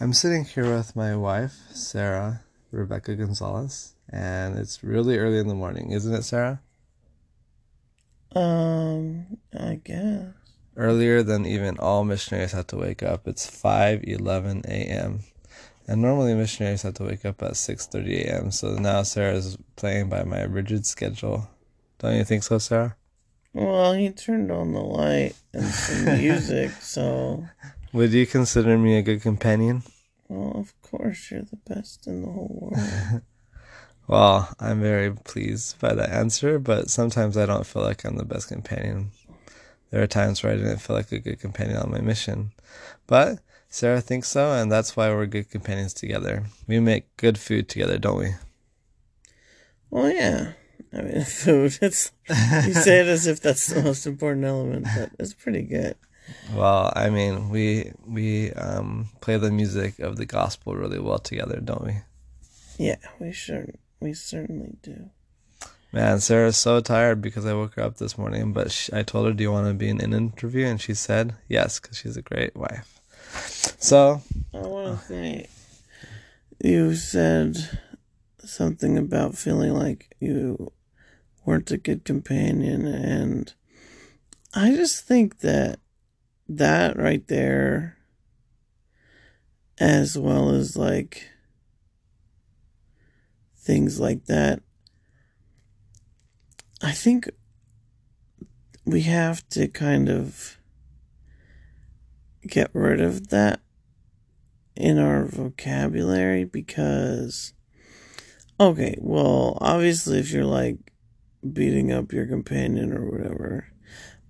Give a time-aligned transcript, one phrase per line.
[0.00, 5.56] I'm sitting here with my wife, Sarah Rebecca Gonzalez, and it's really early in the
[5.56, 6.60] morning, isn't it, Sarah?
[8.32, 10.26] Um, I guess.
[10.76, 13.26] Earlier than even all missionaries have to wake up.
[13.26, 15.24] It's 5:11 a.m.
[15.88, 18.50] And normally missionaries have to wake up at 6:30 a.m.
[18.52, 21.50] So now Sarah's playing by my rigid schedule.
[21.98, 22.94] Don't you think so, Sarah?
[23.52, 27.48] Well, he turned on the light and some music, so.
[27.92, 29.82] Would you consider me a good companion?
[30.28, 33.22] Well, of course, you're the best in the whole world.
[34.06, 38.26] well, I'm very pleased by that answer, but sometimes I don't feel like I'm the
[38.26, 39.12] best companion.
[39.90, 42.52] There are times where I didn't feel like a good companion on my mission.
[43.06, 43.38] But
[43.70, 46.44] Sarah thinks so, and that's why we're good companions together.
[46.66, 48.34] We make good food together, don't we?
[49.88, 50.52] Well, yeah.
[50.92, 51.78] I mean, food.
[51.80, 55.96] It's you say it as if that's the most important element, but it's pretty good.
[56.52, 61.60] Well, I mean, we we um, play the music of the gospel really well together,
[61.60, 61.96] don't we?
[62.78, 63.66] Yeah, we sure
[64.00, 65.10] we certainly do.
[65.92, 69.26] Man, Sarah's so tired because I woke her up this morning, but she, I told
[69.26, 72.16] her, "Do you want to be in an interview?" And she said yes because she's
[72.16, 73.00] a great wife.
[73.78, 74.22] So
[74.54, 75.46] I want to say
[76.62, 77.56] you said
[78.38, 80.72] something about feeling like you
[81.44, 83.52] weren't a good companion, and
[84.54, 85.78] I just think that
[86.48, 87.96] that right there,
[89.78, 91.28] as well as like
[93.56, 94.62] things like that,
[96.82, 97.28] I think
[98.84, 100.58] we have to kind of
[102.46, 103.60] get rid of that
[104.74, 107.52] in our vocabulary because
[108.60, 110.76] okay well obviously if you're like
[111.52, 113.66] beating up your companion or whatever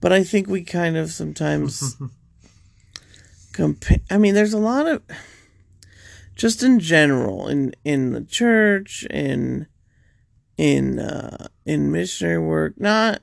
[0.00, 1.96] but I think we kind of sometimes
[3.52, 3.98] compare.
[4.10, 5.02] I mean, there's a lot of
[6.34, 9.66] just in general in in the church in
[10.56, 13.22] in uh, in missionary work, not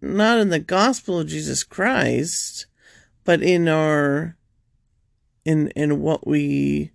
[0.00, 2.66] not in the gospel of Jesus Christ,
[3.24, 4.36] but in our
[5.44, 6.92] in in what we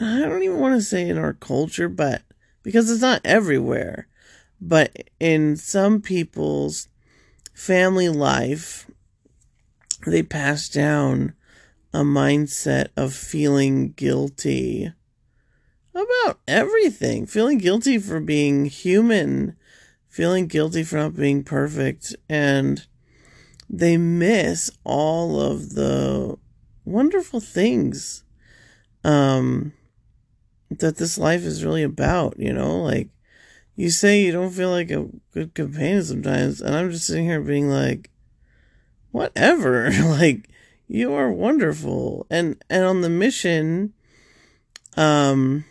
[0.00, 2.22] I don't even want to say in our culture, but
[2.62, 4.08] because it's not everywhere,
[4.60, 6.88] but in some people's
[7.54, 8.90] family life,
[10.06, 11.32] they pass down
[11.94, 14.92] a mindset of feeling guilty
[15.94, 19.56] about everything, feeling guilty for being human,
[20.08, 22.86] feeling guilty for not being perfect, and
[23.70, 26.36] they miss all of the
[26.84, 28.24] wonderful things
[29.04, 29.72] um,
[30.70, 33.08] that this life is really about, you know, like
[33.76, 37.40] you say you don't feel like a good companion sometimes, and I'm just sitting here
[37.40, 38.10] being like,
[39.10, 39.90] whatever.
[40.04, 40.48] like,
[40.86, 42.26] you are wonderful.
[42.30, 43.92] And and on the mission,
[44.96, 45.64] um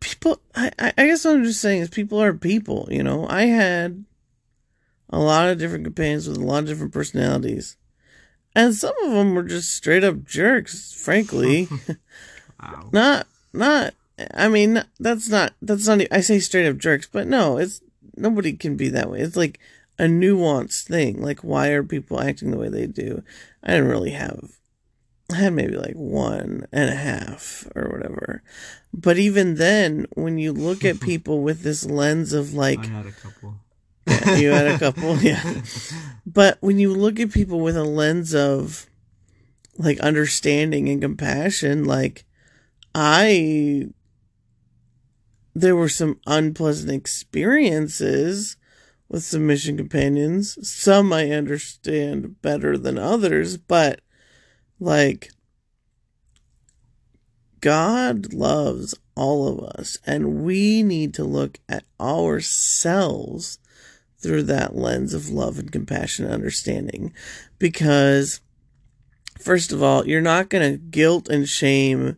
[0.00, 3.26] people I, I guess what I'm just saying is people are people, you know.
[3.28, 4.04] I had
[5.10, 7.76] a lot of different companions with a lot of different personalities.
[8.54, 11.68] And some of them were just straight up jerks, frankly.
[12.62, 12.88] wow.
[12.92, 13.94] not not
[14.34, 16.00] I mean, that's not that's not.
[16.10, 17.80] I say straight up jerks, but no, it's
[18.16, 19.20] nobody can be that way.
[19.20, 19.58] It's like
[19.98, 21.20] a nuanced thing.
[21.22, 23.22] Like, why are people acting the way they do?
[23.62, 24.52] I didn't really have.
[25.30, 28.42] I had maybe like one and a half or whatever.
[28.94, 33.06] But even then, when you look at people with this lens of like, I had
[33.06, 33.54] a couple.
[34.06, 35.62] Yeah, you had a couple, yeah.
[36.24, 38.86] But when you look at people with a lens of
[39.76, 42.24] like understanding and compassion, like
[42.94, 43.88] I
[45.54, 48.56] there were some unpleasant experiences
[49.08, 50.58] with some mission companions.
[50.68, 54.00] Some I understand better than others, but
[54.78, 55.30] like
[57.60, 63.58] God loves all of us, and we need to look at ourselves
[64.18, 67.12] through that lens of love and compassion and understanding.
[67.58, 68.40] Because,
[69.38, 72.16] first of all, you're not going to guilt and shame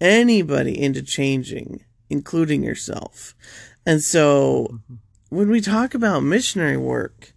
[0.00, 3.34] anybody into changing including yourself.
[3.86, 4.94] And so mm-hmm.
[5.30, 7.32] when we talk about missionary work,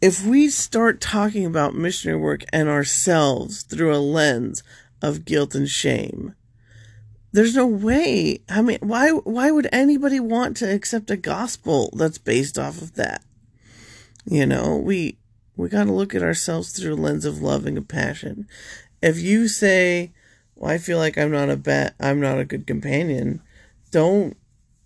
[0.00, 4.62] if we start talking about missionary work and ourselves through a lens
[5.02, 6.34] of guilt and shame,
[7.32, 8.40] there's no way.
[8.48, 12.94] I mean, why why would anybody want to accept a gospel that's based off of
[12.94, 13.22] that?
[14.24, 15.18] You know, we
[15.56, 18.46] we got to look at ourselves through a lens of love and compassion.
[19.02, 20.12] If you say,
[20.58, 23.40] well, I feel like I'm not a bad, I'm not a good companion.
[23.90, 24.36] Don't,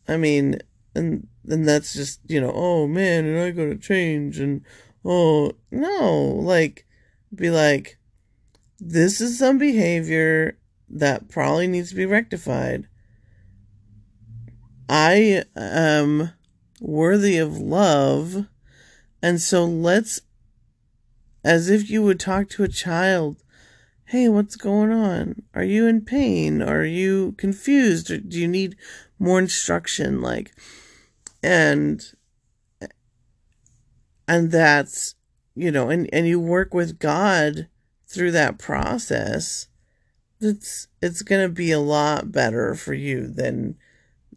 [0.07, 0.59] I mean,
[0.95, 4.63] and then that's just, you know, oh man, and I gotta change, and
[5.05, 6.87] oh, no, like,
[7.35, 7.99] be like,
[8.79, 10.59] this is some behavior
[10.89, 12.87] that probably needs to be rectified.
[14.89, 16.33] I am
[16.81, 18.47] worthy of love.
[19.23, 20.21] And so let's,
[21.45, 23.42] as if you would talk to a child,
[24.13, 25.41] hey, what's going on?
[25.55, 26.61] Are you in pain?
[26.61, 28.11] Are you confused?
[28.11, 28.77] Or do you need
[29.19, 30.21] more instruction?
[30.21, 30.53] Like,
[31.43, 32.03] and,
[34.29, 35.15] and that's,
[35.55, 37.69] you know, and, and you work with God
[38.07, 39.69] through that process.
[40.43, 43.77] It's, it's going to be a lot better for you than,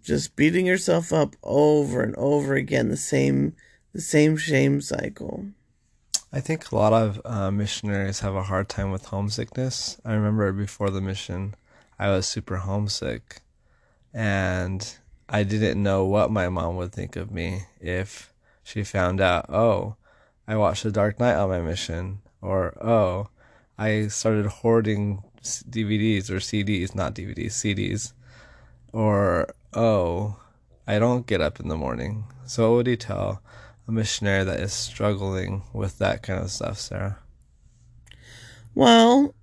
[0.02, 3.56] just beating yourself up over and over again the same
[3.92, 5.48] the same shame cycle
[6.36, 10.52] i think a lot of uh, missionaries have a hard time with homesickness i remember
[10.52, 11.56] before the mission
[11.98, 13.42] i was super homesick
[14.14, 14.98] and
[15.28, 18.32] i didn't know what my mom would think of me if
[18.64, 19.96] she found out oh
[20.48, 23.28] i watched the dark knight on my mission or oh
[23.78, 28.14] i started hoarding dvds or cds not dvds cds
[28.96, 30.38] or oh,
[30.88, 32.26] I don't get up in the morning.
[32.46, 33.42] So what would you tell
[33.88, 37.18] a missionary that is struggling with that kind of stuff, Sarah?
[38.74, 39.34] Well,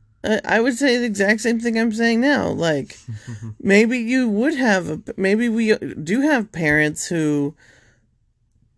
[0.44, 2.49] I would say the exact same thing I'm saying now.
[2.49, 2.99] Like,
[3.61, 7.55] maybe you would have, a, maybe we do have parents who,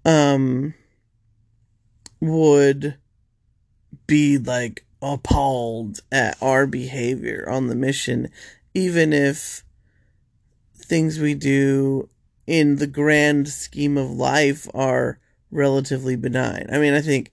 [0.04, 0.74] um,
[2.20, 2.96] would
[4.06, 8.30] be like appalled at our behavior on the mission,
[8.72, 9.64] even if
[10.74, 12.08] things we do
[12.46, 15.18] in the grand scheme of life are
[15.54, 16.66] relatively benign.
[16.70, 17.30] I mean, I think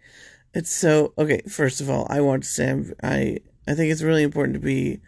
[0.54, 1.42] it's so okay.
[1.50, 4.60] First of all, I want to say I'm, I I think it's really important to
[4.60, 5.02] be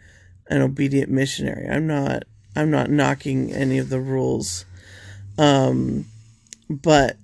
[0.48, 1.68] an obedient missionary.
[1.68, 2.24] I'm not
[2.56, 4.64] I'm not knocking any of the rules,
[5.38, 6.06] um,
[6.68, 7.16] but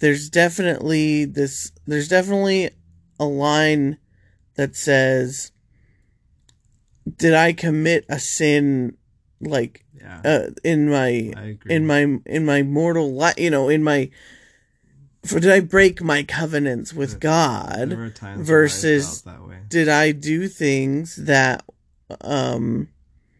[0.00, 1.72] there's definitely this.
[1.86, 2.70] There's definitely
[3.18, 3.98] a line
[4.56, 5.52] that says,
[7.16, 8.96] "Did I commit a sin
[9.40, 10.20] like yeah.
[10.24, 11.32] uh, in my
[11.68, 14.10] in my in my mortal life, you know, in my
[15.24, 19.24] for did I break my covenants with God versus
[19.68, 21.64] did I do things that
[22.20, 22.88] um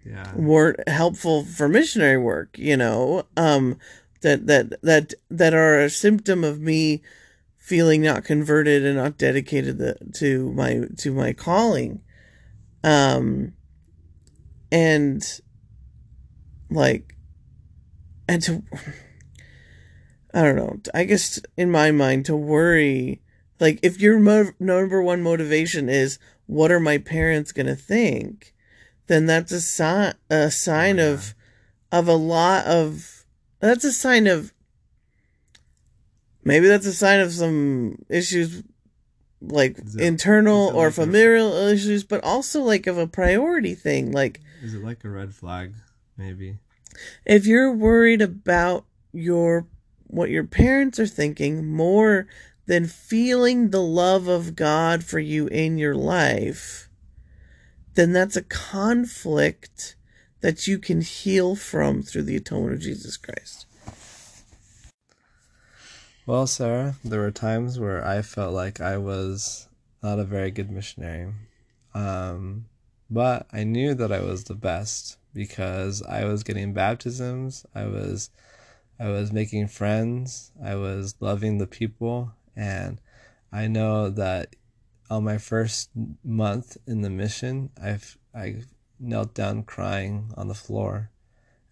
[0.05, 0.35] yeah.
[0.35, 3.79] weren't helpful for missionary work, you know, um
[4.23, 7.03] that that that that are a symptom of me
[7.59, 12.01] feeling not converted and not dedicated the, to my to my calling.
[12.83, 13.53] Um
[14.73, 15.41] and
[16.71, 17.15] like
[18.29, 18.63] and to
[20.35, 20.81] I don't know.
[20.93, 23.23] I guess in my mind to worry
[23.61, 28.53] like if your mo- number one motivation is what are my parents going to think,
[29.07, 31.11] then that's a sign a sign oh, yeah.
[31.11, 31.35] of
[31.93, 33.25] of a lot of
[33.61, 34.53] that's a sign of
[36.43, 38.63] maybe that's a sign of some issues
[39.41, 44.41] like internal or like familial a, issues but also like of a priority thing like
[44.63, 45.75] is it like a red flag
[46.17, 46.59] maybe.
[47.25, 49.67] If you're worried about your
[50.15, 52.27] what your parents are thinking more
[52.67, 56.89] than feeling the love of God for you in your life,
[57.95, 59.97] then that's a conflict
[60.41, 63.67] that you can heal from through the atonement of Jesus Christ.
[66.27, 69.69] Well, Sarah, there were times where I felt like I was
[70.03, 71.33] not a very good missionary.
[71.95, 72.67] Um,
[73.11, 78.31] but I knew that I was the best because I was getting baptisms, I was
[78.99, 83.01] I was making friends, I was loving the people, and
[83.53, 84.55] I know that
[85.11, 85.91] on my first
[86.25, 88.63] month in the mission, I've I
[88.99, 91.11] knelt down crying on the floor,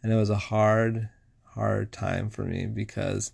[0.03, 1.09] and it was a hard
[1.45, 3.33] hard time for me because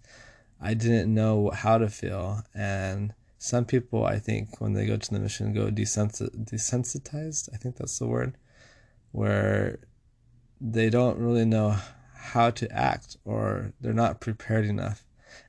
[0.60, 2.42] I didn't know how to feel.
[2.54, 7.76] And some people I think when they go to the mission go desensitized I think
[7.76, 8.36] that's the word
[9.12, 9.78] where
[10.60, 11.76] they don't really know
[12.18, 15.04] how to act or they're not prepared enough.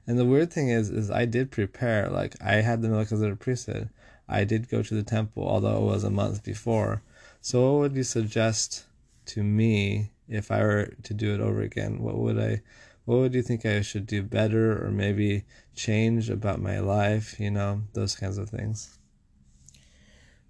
[0.06, 2.10] And the weird thing is, is I did prepare.
[2.10, 3.90] Like I had the Melchizedek priesthood.
[4.28, 7.02] I did go to the temple, although it was a month before.
[7.42, 8.86] So, what would you suggest
[9.28, 12.00] to me if I were to do it over again?
[12.00, 12.62] What would I,
[13.06, 15.46] what would you think I should do better, or maybe
[15.76, 17.40] change about my life?
[17.40, 18.98] You know, those kinds of things.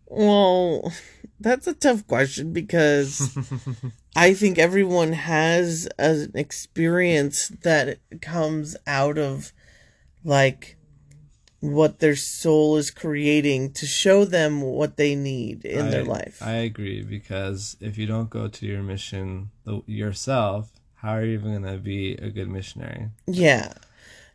[0.08, 0.92] Well,
[1.40, 3.38] that's a tough question because
[4.16, 9.54] I think everyone has an experience that comes out of
[10.24, 10.78] like
[11.62, 16.42] what their soul is creating to show them what they need in I, their life.
[16.42, 19.52] I agree because if you don't go to your mission
[19.86, 23.10] yourself, how are you even going to be a good missionary?
[23.28, 23.74] Yeah.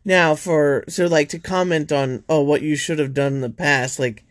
[0.03, 3.49] Now for so like to comment on oh what you should have done in the
[3.49, 4.23] past like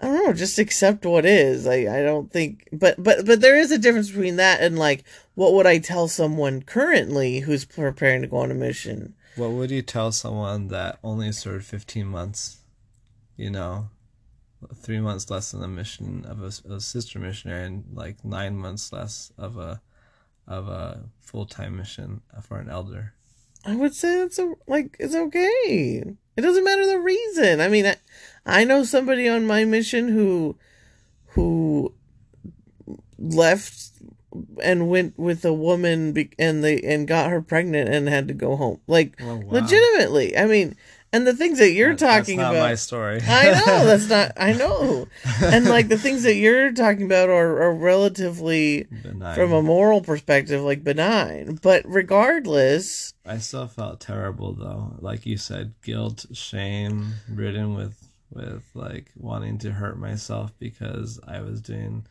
[0.00, 1.66] I don't know, just accept what is.
[1.66, 5.04] I, I don't think but but but there is a difference between that and like
[5.34, 9.14] what would I tell someone currently who's preparing to go on a mission?
[9.36, 12.58] What would you tell someone that only served 15 months?
[13.36, 13.88] You know,
[14.74, 18.92] three months less than a mission of a, a sister missionary, and like nine months
[18.92, 19.80] less of a
[20.46, 23.14] of a full time mission for an elder.
[23.64, 26.04] I would say it's a, like it's okay.
[26.40, 27.60] It doesn't matter the reason.
[27.60, 27.96] I mean, I,
[28.46, 30.56] I know somebody on my mission who
[31.34, 31.92] who
[33.18, 33.90] left
[34.62, 38.32] and went with a woman be- and they and got her pregnant and had to
[38.34, 38.80] go home.
[38.86, 39.48] Like Oh, wow.
[39.50, 40.34] legitimately.
[40.38, 40.76] I mean,
[41.12, 43.20] and the things that you're That- that's talking not about my story.
[43.28, 45.08] I know that's not I know.
[45.42, 49.34] And like the things that you're talking about are, are relatively Benign.
[49.34, 51.58] from a moral perspective like benign.
[51.62, 54.94] But regardless, I still felt terrible though.
[55.00, 57.96] Like you said, guilt, shame, ridden with
[58.32, 62.06] with like wanting to hurt myself because I was doing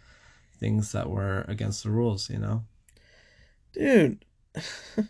[0.60, 2.64] things that were against the rules, you know?
[3.72, 4.26] dude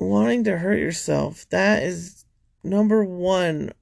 [0.00, 2.21] wanting to hurt yourself that is
[2.62, 3.72] number one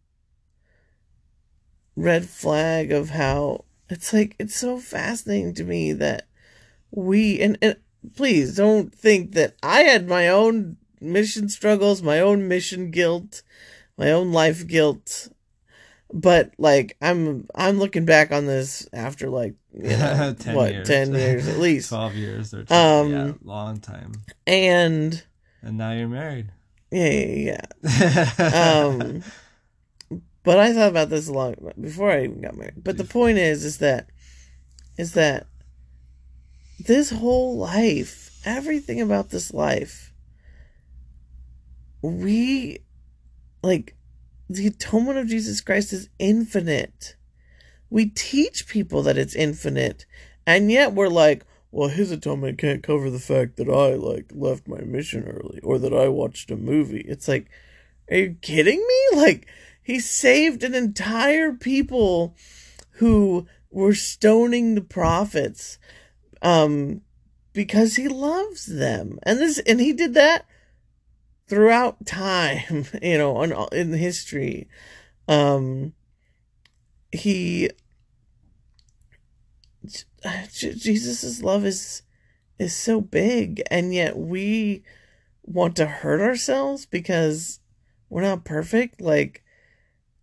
[1.96, 6.26] red flag of how it's like it's so fascinating to me that
[6.90, 7.76] we and, and
[8.16, 13.42] please don't think that i had my own mission struggles my own mission guilt
[13.98, 15.28] my own life guilt
[16.12, 20.86] but like i'm i'm looking back on this after like you know 10 what years.
[20.88, 24.12] 10 years at least 12 years or 12, Um, yeah, long time.
[24.46, 25.22] and
[25.62, 26.50] And now you're married.
[26.90, 28.86] Yeah yeah, yeah.
[28.88, 29.22] um
[30.42, 33.38] but i thought about this a long before i even got married but the point
[33.38, 34.08] is is that
[34.98, 35.46] is that
[36.78, 40.12] this whole life everything about this life
[42.02, 42.78] we
[43.62, 43.94] like
[44.48, 47.16] the atonement of jesus christ is infinite
[47.90, 50.06] we teach people that it's infinite
[50.46, 54.66] and yet we're like well his atonement can't cover the fact that i like left
[54.66, 57.04] my mission early or that i watched a movie.
[57.06, 57.50] It's like
[58.10, 59.20] are you kidding me?
[59.20, 59.46] Like
[59.82, 62.34] he saved an entire people
[62.92, 65.78] who were stoning the prophets
[66.42, 67.02] um
[67.52, 69.18] because he loves them.
[69.22, 70.46] And this and he did that
[71.46, 74.68] throughout time you know on in history.
[75.28, 75.94] Um
[77.12, 77.70] he
[80.52, 82.02] Jesus's love is
[82.58, 84.82] is so big and yet we
[85.42, 87.60] want to hurt ourselves because
[88.08, 89.00] we're not perfect?
[89.00, 89.42] Like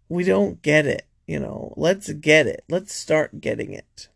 [0.09, 1.73] we don't get it you know?
[1.75, 2.63] Let's get it.
[2.69, 4.07] Let's start getting it.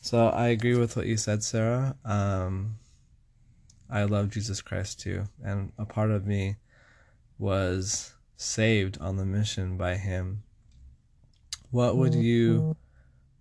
[0.00, 1.96] So I agree with what you said, Sarah.
[2.04, 2.76] Um,
[3.90, 6.56] I love Jesus Christ too, and a part of me
[7.38, 10.42] was saved on the mission by Him.
[11.70, 12.76] What would you,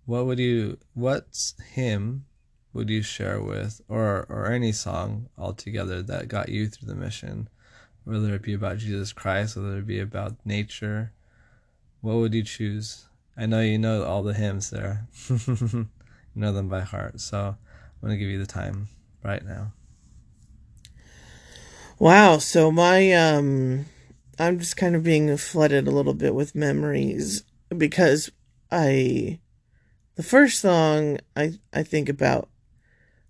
[0.07, 2.25] what would you, what's hymn
[2.73, 7.49] would you share with, or or any song altogether that got you through the mission,
[8.05, 11.11] whether it be about Jesus Christ, whether it be about nature?
[12.01, 13.05] What would you choose?
[13.35, 15.07] I know you know all the hymns, Sarah.
[16.35, 17.19] know them by heart.
[17.19, 18.87] So I'm going to give you the time
[19.23, 19.73] right now.
[21.99, 23.85] wow so my um
[24.37, 27.43] i'm just kind of being flooded a little bit with memories
[27.75, 28.29] because
[28.71, 29.39] i
[30.17, 32.49] the first song i i think about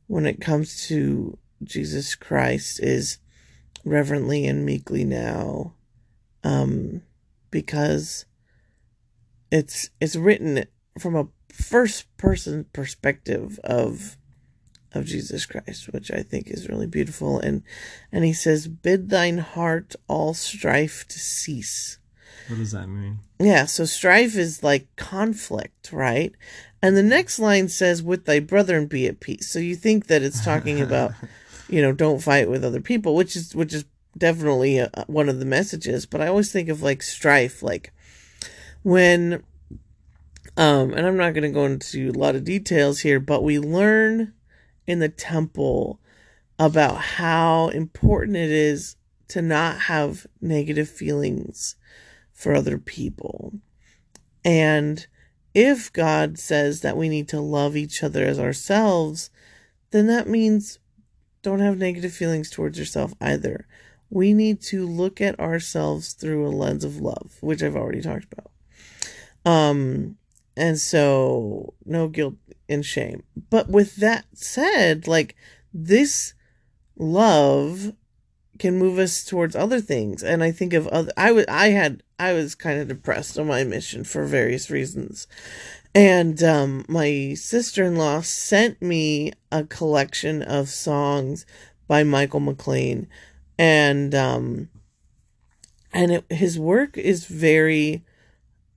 [0.08, 3.20] when it comes to jesus christ is
[3.86, 5.74] reverently and meekly now
[6.44, 7.01] um
[7.51, 8.25] because
[9.51, 10.65] it's it's written
[10.98, 14.17] from a first person perspective of
[14.94, 17.39] of Jesus Christ, which I think is really beautiful.
[17.39, 17.63] And
[18.12, 22.00] and he says, Bid thine heart all strife to cease.
[22.48, 23.20] What does that mean?
[23.39, 26.34] Yeah, so strife is like conflict, right?
[26.82, 29.50] And the next line says, With thy brethren be at peace.
[29.50, 31.13] So you think that it's talking about,
[31.70, 33.86] you know, don't fight with other people, which is which is
[34.18, 36.06] definitely uh one of the messages.
[36.06, 37.92] But I always think of like strife, like
[38.84, 39.44] when,
[40.56, 43.60] um, and I'm not going to go into a lot of details here, but we
[43.60, 44.34] learn
[44.86, 46.00] in the temple
[46.58, 48.96] about how important it is
[49.27, 51.75] to not have negative feelings
[52.38, 53.51] for other people.
[54.46, 55.06] And
[55.56, 59.32] if God says that we need to love each other as ourselves,
[59.89, 60.77] then that means
[61.41, 63.67] don't have negative feelings towards yourself either.
[64.12, 68.27] We need to look at ourselves through a lens of love, which I've already talked
[68.32, 68.51] about.
[69.51, 70.17] Um,
[70.56, 72.36] and so no guilt
[72.70, 73.24] and shame.
[73.50, 75.36] But with that said, like
[75.74, 76.36] this
[76.96, 77.94] love
[78.60, 80.22] can move us towards other things.
[80.22, 83.47] And I think of other, I would, I had I was kind of depressed on
[83.47, 85.27] my mission for various reasons.
[85.93, 91.45] And um, my sister in law sent me a collection of songs
[91.88, 93.07] by Michael McLean.
[93.57, 94.69] And um,
[95.93, 98.03] and it, his work is very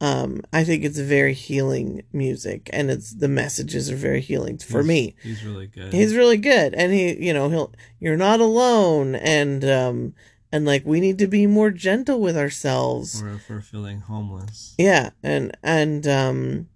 [0.00, 4.78] um, I think it's very healing music, and it's the messages are very healing for
[4.78, 5.14] he's, me.
[5.22, 5.92] He's really good.
[5.92, 10.14] He's really good, and he, you know, he'll you're not alone, and um,
[10.52, 13.22] and like we need to be more gentle with ourselves.
[13.22, 14.74] Or if we're feeling homeless.
[14.78, 16.68] Yeah, and and um,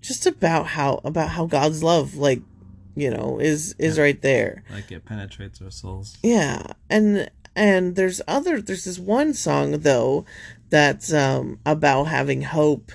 [0.00, 2.42] just about how about how God's love, like,
[2.94, 4.02] you know, is is Yeah.
[4.04, 4.64] right there.
[4.70, 6.16] Like it penetrates our souls.
[6.22, 10.24] Yeah, and and there's other there's this one song though
[10.70, 12.92] that's um about having hope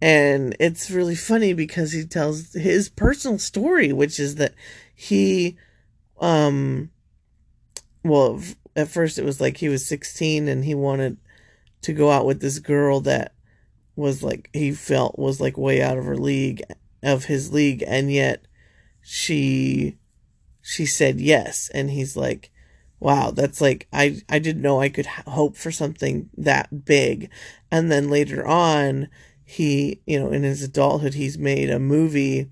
[0.00, 4.54] and it's really funny because he tells his personal story which is that
[4.94, 5.56] he
[6.20, 6.90] um
[8.04, 8.40] well
[8.76, 11.16] at first it was like he was 16 and he wanted
[11.82, 13.34] to go out with this girl that
[13.96, 16.62] was like he felt was like way out of her league
[17.02, 18.44] of his league and yet
[19.02, 19.96] she
[20.60, 21.70] she said yes.
[21.72, 22.50] And he's like
[22.98, 27.30] wow that's like i i didn't know i could hope for something that big.
[27.70, 29.08] And then later on
[29.44, 32.50] he you know in his adulthood he's made a movie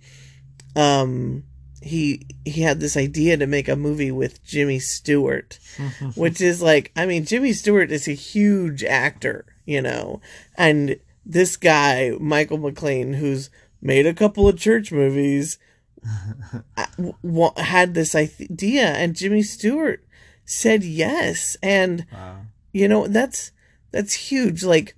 [0.76, 1.44] um
[1.84, 5.58] he he had this idea to make a movie with jimmy stewart
[6.16, 10.20] which is like i mean jimmy stewart is a huge actor you know?
[10.56, 13.48] And this guy michael mclean who's
[13.80, 15.58] made a couple of church movies
[16.76, 16.86] uh,
[17.22, 20.04] w- had this idea and jimmy stewart
[20.44, 21.56] said yes.
[21.62, 22.36] And wow.
[22.72, 23.52] you know that's
[23.90, 24.62] that's huge.
[24.64, 24.96] Like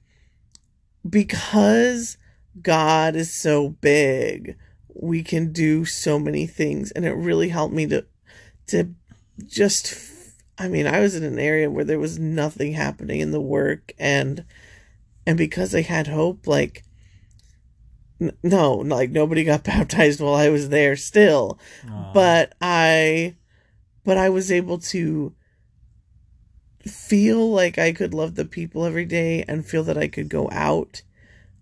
[1.09, 2.17] because
[2.63, 4.57] god is so big
[5.01, 6.91] we can do so many things.
[6.93, 8.05] And it really helped me to
[8.69, 8.95] to
[9.47, 9.97] just
[10.59, 13.93] I mean i was in an area where there was nothing happening in the work.
[13.99, 14.45] And
[15.27, 16.83] and because i had hope like
[18.21, 21.59] n- no like nobody got baptized while i was there still.
[22.15, 23.37] But I
[24.05, 25.35] but I was able to
[26.87, 30.49] feel like I could love the people every day and feel that I could go
[30.53, 31.03] out.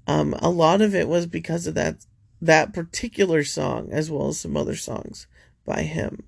[0.07, 2.05] Um, a lot of it was because of that
[2.45, 5.27] that particular song as well as some other songs
[5.65, 6.25] by him.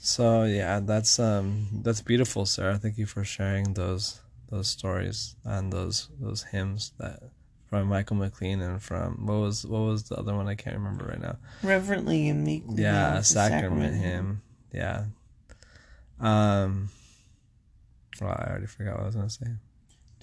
[0.00, 2.78] So yeah, that's um that's beautiful, Sarah.
[2.78, 7.20] Thank you for sharing those those stories and those those hymns that
[7.68, 11.04] from Michael McLean and from what was what was the other one I can't remember
[11.04, 11.36] right now.
[11.62, 12.82] Reverently and meekly.
[12.82, 14.42] Yeah, Hail the sacrament, hymn.
[14.72, 15.04] Yeah.
[16.18, 16.88] Um
[18.20, 19.46] well, I already forgot what I was gonna say.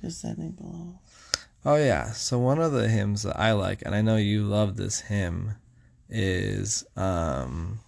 [0.01, 0.99] Does that Descending below.
[1.65, 2.11] Oh yeah.
[2.13, 5.55] So one of the hymns that I like, and I know you love this hymn,
[6.09, 7.79] is um,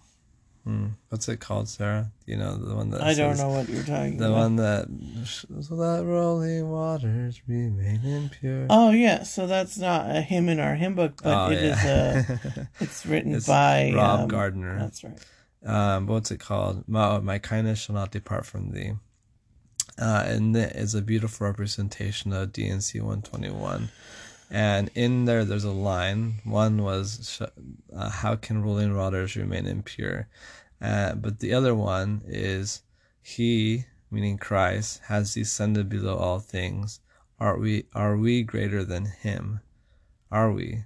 [0.64, 2.12] hmm, what's it called, Sarah?
[2.26, 4.36] You know the one that I don't says- know what you're talking The about.
[4.38, 4.86] one that
[5.60, 8.66] so that rolling waters remain impure.
[8.68, 11.82] Oh yeah, so that's not a hymn in our hymn book, but Oh, it is
[11.84, 12.36] yeah.
[12.56, 14.78] a it's written It's by Rob um, Gardner.
[14.78, 15.18] That's right.
[15.64, 16.84] um, what's it called?
[16.86, 18.92] My, my kindness shall not depart from thee.
[20.00, 23.90] Uh, and it is a beautiful representation of D&C 121.
[24.50, 26.40] And in there, there's a line.
[26.44, 27.40] One was,
[27.94, 30.26] uh, How can rolling waters remain impure?
[30.80, 32.82] Uh, but the other one is,
[33.22, 37.00] He, meaning Christ, has descended below all things.
[37.38, 39.60] Are we, are we greater than Him?
[40.32, 40.84] Are we?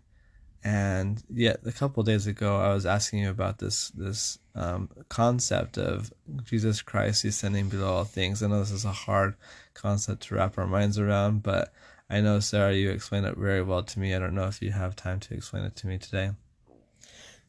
[0.64, 5.76] And yet, a couple days ago, I was asking you about this this um, concept
[5.76, 6.10] of
[6.44, 8.42] Jesus Christ descending below all things.
[8.42, 9.34] I know this is a hard
[9.74, 11.74] concept to wrap our minds around, but
[12.08, 14.14] I know Sarah, you explained it very well to me.
[14.14, 16.30] I don't know if you have time to explain it to me today.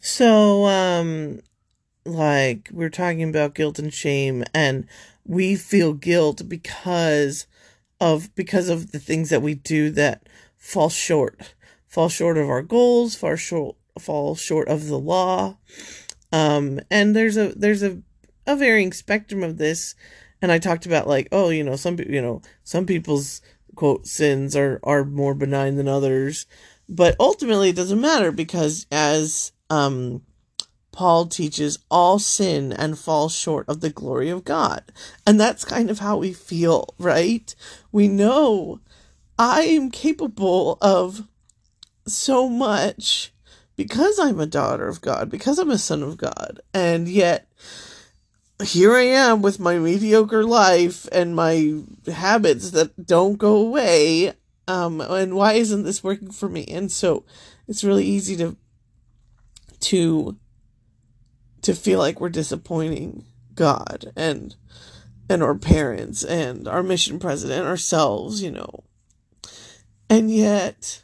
[0.01, 1.39] So, um,
[2.05, 4.87] like we're talking about guilt and shame, and
[5.25, 7.47] we feel guilt because
[8.01, 11.54] of because of the things that we do that fall short,
[11.95, 15.57] fall short of our goals, fall short, fall short of the law.
[16.33, 18.01] Um, and there's a there's a
[18.45, 19.95] a varying spectrum of this,
[20.41, 23.41] and I talked about like oh you know some you know some people's
[23.75, 26.47] quote sins are are more benign than others,
[26.89, 30.21] but ultimately it doesn't matter because as um
[30.91, 34.83] Paul teaches all sin and fall short of the glory of God.
[35.25, 37.55] And that's kind of how we feel, right?
[37.93, 38.81] We know
[39.39, 41.27] I am capable of
[42.07, 43.33] so much
[43.75, 46.61] because I'm a daughter of God, because I'm a son of God.
[46.73, 47.51] And yet,
[48.63, 54.33] here I am with my mediocre life and my habits that don't go away.
[54.67, 56.65] Um, and why isn't this working for me?
[56.69, 57.25] And so
[57.67, 58.55] it's really easy to
[59.81, 60.37] to
[61.61, 64.55] to feel like we're disappointing God and
[65.29, 68.83] and our parents and our mission president ourselves, you know.
[70.09, 71.03] And yet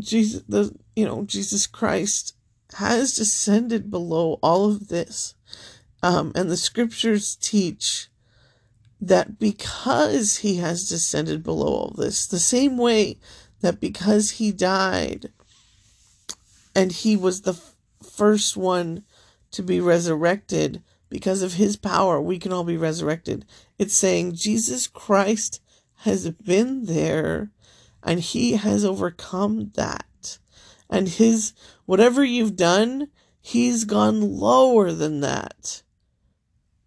[0.00, 2.34] Jesus the you know, Jesus Christ
[2.74, 5.34] has descended below all of this.
[6.02, 8.08] Um, and the scriptures teach
[9.00, 13.18] that because he has descended below all this, the same way
[13.60, 15.30] that because he died
[16.74, 19.04] and he was the f- first one
[19.52, 23.44] to be resurrected, because of his power, we can all be resurrected.
[23.78, 25.62] It's saying Jesus Christ
[26.00, 27.50] has been there
[28.02, 30.38] and he has overcome that.
[30.88, 31.52] And his,
[31.84, 33.08] whatever you've done,
[33.40, 35.82] he's gone lower than that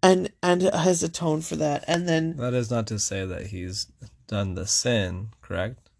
[0.02, 3.86] and and has atoned for that and then That is not to say that he's
[4.26, 5.90] done the sin, correct?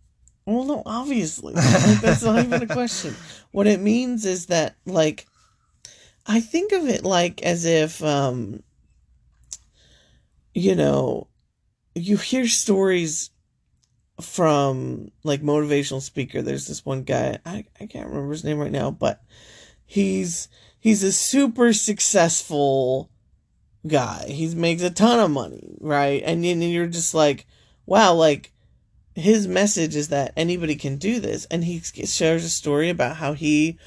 [0.47, 3.15] well no obviously like, that's not even a question
[3.53, 5.27] what it means is that like
[6.27, 8.63] i think of it like as if um
[10.55, 11.29] you know
[11.95, 13.31] you hear stories
[14.21, 18.71] from like motivational speaker there's this one guy i, I can't remember his name right
[18.71, 19.23] now but
[19.85, 23.11] he's he's a super successful
[23.87, 24.27] guy.
[24.29, 26.23] He makes a ton of money, right?
[26.25, 27.47] And then you're just like,
[27.87, 28.53] wow, like
[29.15, 31.47] his message is that anybody can do this.
[31.47, 33.79] And he shares a story about how he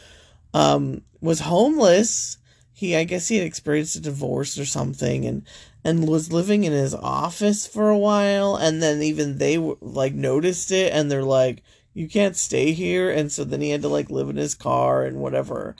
[0.54, 2.38] um, was homeless.
[2.72, 5.46] He, I guess, he had experienced a divorce or something, and
[5.84, 8.56] and was living in his office for a while.
[8.56, 13.32] And then even they like noticed it, and they're like, "You can't stay here." And
[13.32, 15.76] so then he had to like live in his car and whatever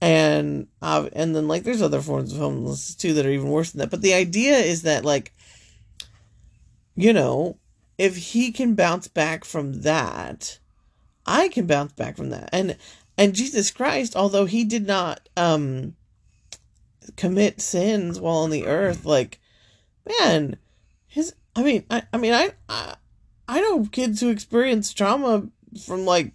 [0.00, 3.72] and uh, and then like there's other forms of homelessness too that are even worse
[3.72, 5.32] than that but the idea is that like
[6.94, 7.58] you know
[7.96, 10.58] if he can bounce back from that
[11.26, 12.76] i can bounce back from that and
[13.16, 15.94] and jesus christ although he did not um
[17.16, 19.40] commit sins while on the earth like
[20.20, 20.56] man
[21.06, 22.96] his i mean i, I mean I, I
[23.46, 25.48] i know kids who experience trauma
[25.84, 26.32] from like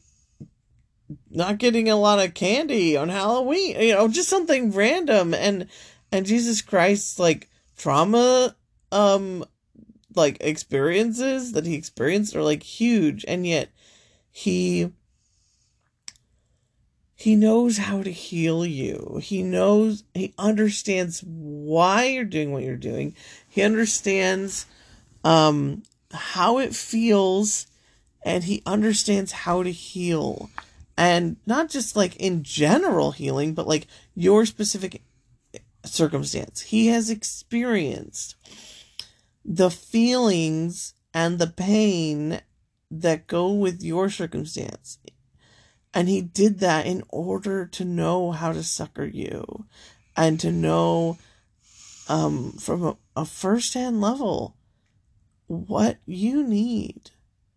[1.29, 5.67] not getting a lot of candy on Halloween, you know, just something random and
[6.11, 8.55] and Jesus Christ like trauma
[8.91, 9.43] um
[10.15, 13.69] like experiences that he experienced are like huge and yet
[14.31, 14.91] he
[17.15, 19.19] he knows how to heal you.
[19.23, 23.15] He knows he understands why you're doing what you're doing.
[23.53, 24.65] He understands
[25.23, 27.67] um how it feels
[28.25, 30.49] and he understands how to heal
[30.97, 35.03] and not just like in general healing, but like your specific
[35.85, 36.61] circumstance.
[36.61, 38.35] He has experienced
[39.45, 42.41] the feelings and the pain
[42.89, 44.97] that go with your circumstance.
[45.93, 49.65] And he did that in order to know how to succor you
[50.17, 51.19] and to know
[52.09, 54.55] um, from a, a first hand level
[55.47, 57.11] what you need.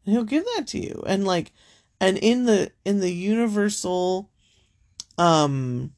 [0.04, 1.02] And he'll give that to you.
[1.06, 1.52] And like,
[2.00, 4.30] and in the in the universal
[5.18, 5.92] um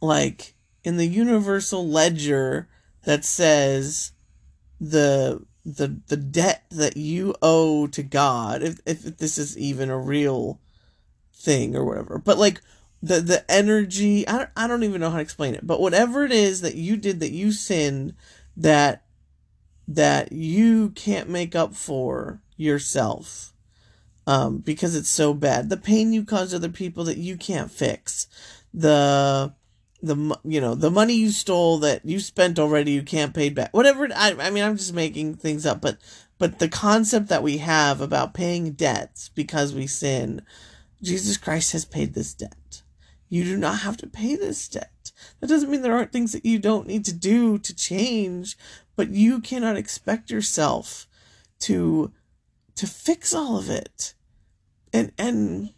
[0.00, 2.68] like in the universal ledger
[3.04, 4.12] that says
[4.80, 9.98] the the the debt that you owe to God if if this is even a
[9.98, 10.60] real
[11.32, 12.60] thing or whatever but like
[13.04, 16.24] the the energy I don't, I don't even know how to explain it but whatever
[16.24, 18.14] it is that you did that you sinned
[18.56, 19.04] that
[19.86, 23.52] that you can't make up for yourself
[24.26, 25.68] um, because it's so bad.
[25.68, 28.26] The pain you cause other people that you can't fix.
[28.72, 29.54] The
[30.02, 33.72] the you know the money you stole that you spent already you can't pay back.
[33.72, 34.08] Whatever.
[34.14, 35.98] I I mean I'm just making things up, but
[36.38, 40.42] but the concept that we have about paying debts because we sin,
[41.02, 42.56] Jesus Christ has paid this debt.
[43.34, 45.10] You do not have to pay this debt.
[45.40, 48.56] That doesn't mean there aren't things that you don't need to do to change,
[48.94, 51.08] but you cannot expect yourself
[51.66, 52.12] to
[52.76, 54.14] to fix all of it.
[54.92, 55.70] And and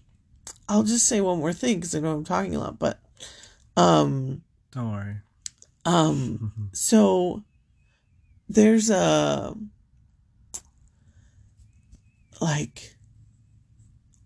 [0.69, 3.01] I'll just say one more thing because I know I'm talking a lot, but
[3.75, 4.43] um
[4.73, 5.17] Don't worry.
[5.87, 7.43] um so
[8.51, 9.57] there's a
[12.39, 12.97] like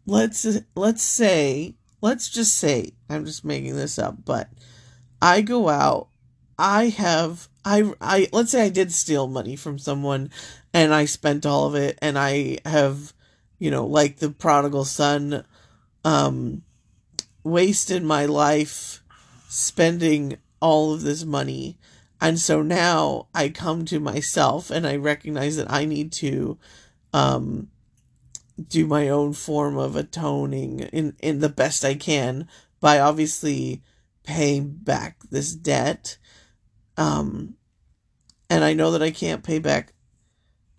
[0.04, 4.48] let's let's say let's just say I'm just making this up, but
[5.20, 6.08] I go out
[6.60, 10.30] I have I I let's say I did steal money from someone
[10.74, 13.14] and I spent all of it and I have
[13.58, 15.46] you know like the prodigal son
[16.04, 16.60] um
[17.44, 19.02] wasted my life
[19.48, 21.78] spending all of this money.
[22.20, 26.58] And so now I come to myself and I recognize that I need to
[27.14, 27.69] um
[28.68, 32.48] do my own form of atoning in in the best I can
[32.80, 33.82] by obviously
[34.24, 36.18] paying back this debt
[36.96, 37.54] um
[38.48, 39.92] and I know that I can't pay back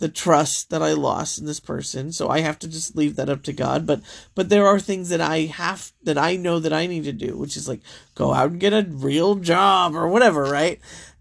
[0.02, 2.12] the trust that I lost in this person.
[2.12, 3.86] So I have to just leave that up to God.
[3.86, 4.02] But
[4.34, 7.38] but there are things that I have that I know that I need to do,
[7.38, 7.82] which is like
[8.15, 10.80] go out and get a real job or whatever, right?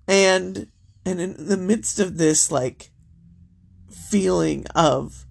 [0.09, 0.68] And
[1.05, 2.90] and in the midst of this like
[3.90, 5.27] feeling of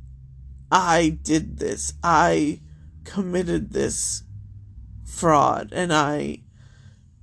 [0.71, 2.61] I did this, I
[3.03, 4.23] committed this
[5.03, 6.43] fraud and I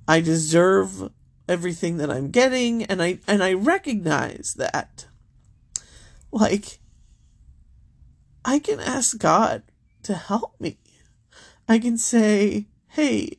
[0.07, 1.11] I deserve
[1.47, 5.05] everything that I'm getting and I and I recognize that
[6.31, 6.79] like,
[8.43, 9.63] I can ask God
[10.03, 10.77] to help me.
[11.67, 13.37] I can say, hey,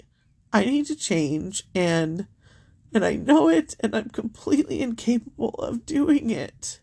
[0.52, 2.26] I need to change and
[2.92, 6.80] and I know it and I'm completely incapable of doing it.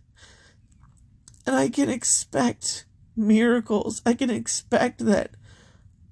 [1.48, 2.86] And I can expect
[3.16, 4.02] miracles.
[4.06, 5.32] I can expect that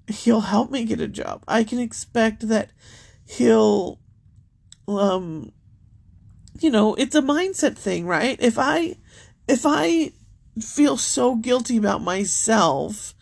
[0.08, 1.44] he'll help me get a job.
[1.48, 2.72] I can expect that
[3.26, 4.00] he'll
[4.88, 5.52] um
[6.60, 8.38] you know, it's a mindset thing, right?
[8.40, 8.98] If I
[9.48, 10.12] if I
[10.60, 13.16] feel so guilty about myself,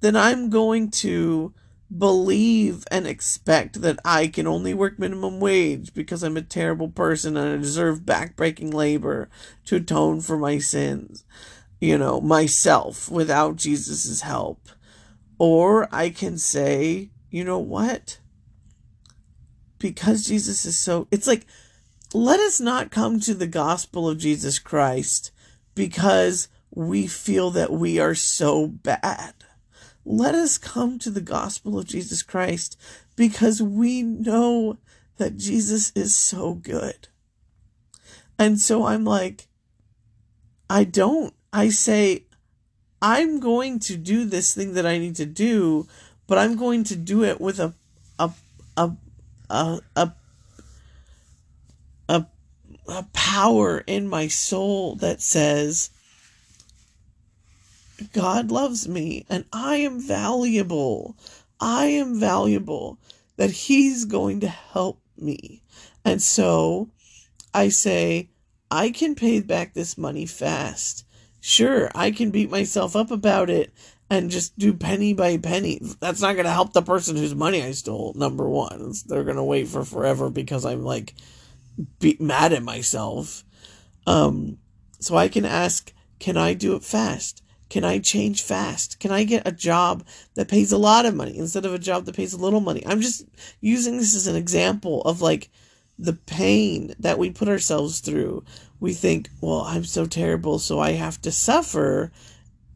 [0.00, 1.52] then I'm going to
[1.96, 7.36] believe and expect that I can only work minimum wage because I'm a terrible person
[7.36, 9.28] and I deserve backbreaking labor
[9.66, 11.24] to atone for my sins,
[11.80, 14.68] you know, myself without Jesus' help.
[15.38, 18.18] Or I can say, you know what?
[19.78, 21.46] Because Jesus is so, it's like,
[22.14, 25.32] let us not come to the gospel of Jesus Christ
[25.74, 29.34] because we feel that we are so bad.
[30.04, 32.78] Let us come to the gospel of Jesus Christ
[33.16, 34.78] because we know
[35.16, 37.08] that Jesus is so good.
[38.38, 39.48] And so I'm like,
[40.68, 41.34] I don't.
[41.56, 42.24] I say,
[43.00, 45.88] I'm going to do this thing that I need to do,
[46.26, 47.72] but I'm going to do it with a,
[48.18, 48.30] a,
[48.76, 48.92] a,
[49.48, 50.12] a, a
[52.88, 55.90] a power in my soul that says,
[58.12, 61.16] God loves me and I am valuable.
[61.58, 62.98] I am valuable,
[63.36, 65.62] that He's going to help me.
[66.04, 66.90] And so
[67.54, 68.28] I say,
[68.70, 71.05] I can pay back this money fast.
[71.48, 73.72] Sure, I can beat myself up about it
[74.10, 75.80] and just do penny by penny.
[76.00, 78.92] That's not going to help the person whose money I stole, number one.
[79.06, 81.14] They're going to wait for forever because I'm like
[82.00, 83.44] be mad at myself.
[84.08, 84.58] Um,
[84.98, 87.44] so I can ask, can I do it fast?
[87.70, 88.98] Can I change fast?
[88.98, 90.04] Can I get a job
[90.34, 92.82] that pays a lot of money instead of a job that pays a little money?
[92.84, 93.24] I'm just
[93.60, 95.48] using this as an example of like
[95.96, 98.44] the pain that we put ourselves through.
[98.80, 102.12] We think, well, I'm so terrible, so I have to suffer.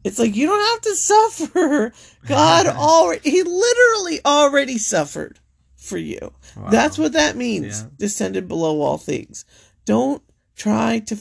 [0.03, 1.93] It's like you don't have to suffer.
[2.27, 5.39] God already, He literally already suffered
[5.75, 6.33] for you.
[6.55, 6.69] Wow.
[6.69, 7.81] That's what that means.
[7.81, 7.89] Yeah.
[7.97, 9.45] Descended below all things.
[9.85, 10.23] Don't
[10.55, 11.17] try to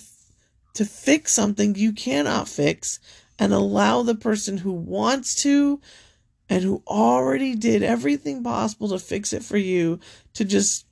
[0.74, 3.00] to fix something you cannot fix
[3.38, 5.80] and allow the person who wants to
[6.48, 9.98] and who already did everything possible to fix it for you
[10.34, 10.86] to just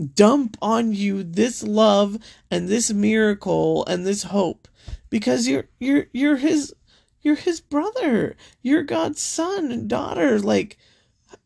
[0.00, 2.18] dump on you this love
[2.50, 4.68] and this miracle and this hope.
[5.08, 6.74] Because you're you're you're his
[7.22, 8.36] you're his brother.
[8.62, 10.38] You're god's son and daughter.
[10.38, 10.78] Like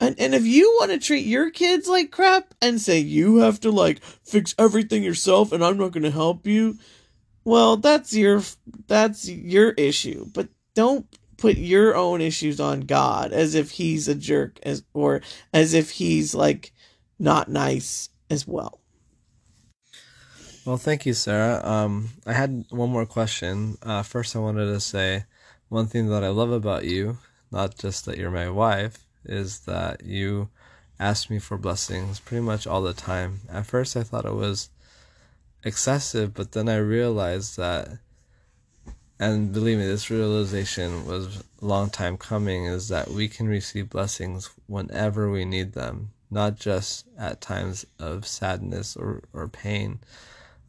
[0.01, 3.61] and, and if you want to treat your kids like crap and say you have
[3.61, 6.79] to like fix everything yourself and I'm not going to help you,
[7.45, 8.43] well, that's your
[8.87, 10.27] that's your issue.
[10.33, 15.21] But don't put your own issues on God as if he's a jerk as or
[15.53, 16.73] as if he's like
[17.19, 18.81] not nice as well.
[20.67, 21.61] Well, thank you, Sarah.
[21.65, 23.77] Um, I had one more question.
[23.83, 25.25] Uh, first, I wanted to say
[25.69, 27.19] one thing that I love about you,
[27.51, 30.49] not just that you're my wife, is that you
[30.99, 33.41] ask me for blessings pretty much all the time.
[33.51, 34.71] At first, I thought it was
[35.65, 37.99] excessive, but then I realized that,
[39.19, 43.91] and believe me, this realization was a long time coming, is that we can receive
[43.91, 50.01] blessings whenever we need them, not just at times of sadness or, or pain.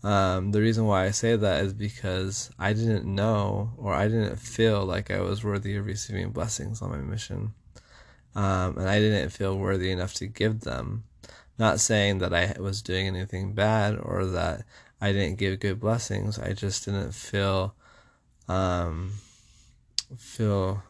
[0.04, 4.38] Um, the reason why I say that is because I didn't know or I didn't
[4.38, 7.54] feel like I was worthy of receiving blessings on my mission
[8.36, 11.06] um, and I didn't feel worthy enough to give them.
[11.58, 14.66] Not saying that I was doing anything bad or that
[15.00, 16.38] I didn't give good blessings.
[16.38, 17.76] I just didn't feel
[18.50, 19.14] um,
[20.18, 20.84] feel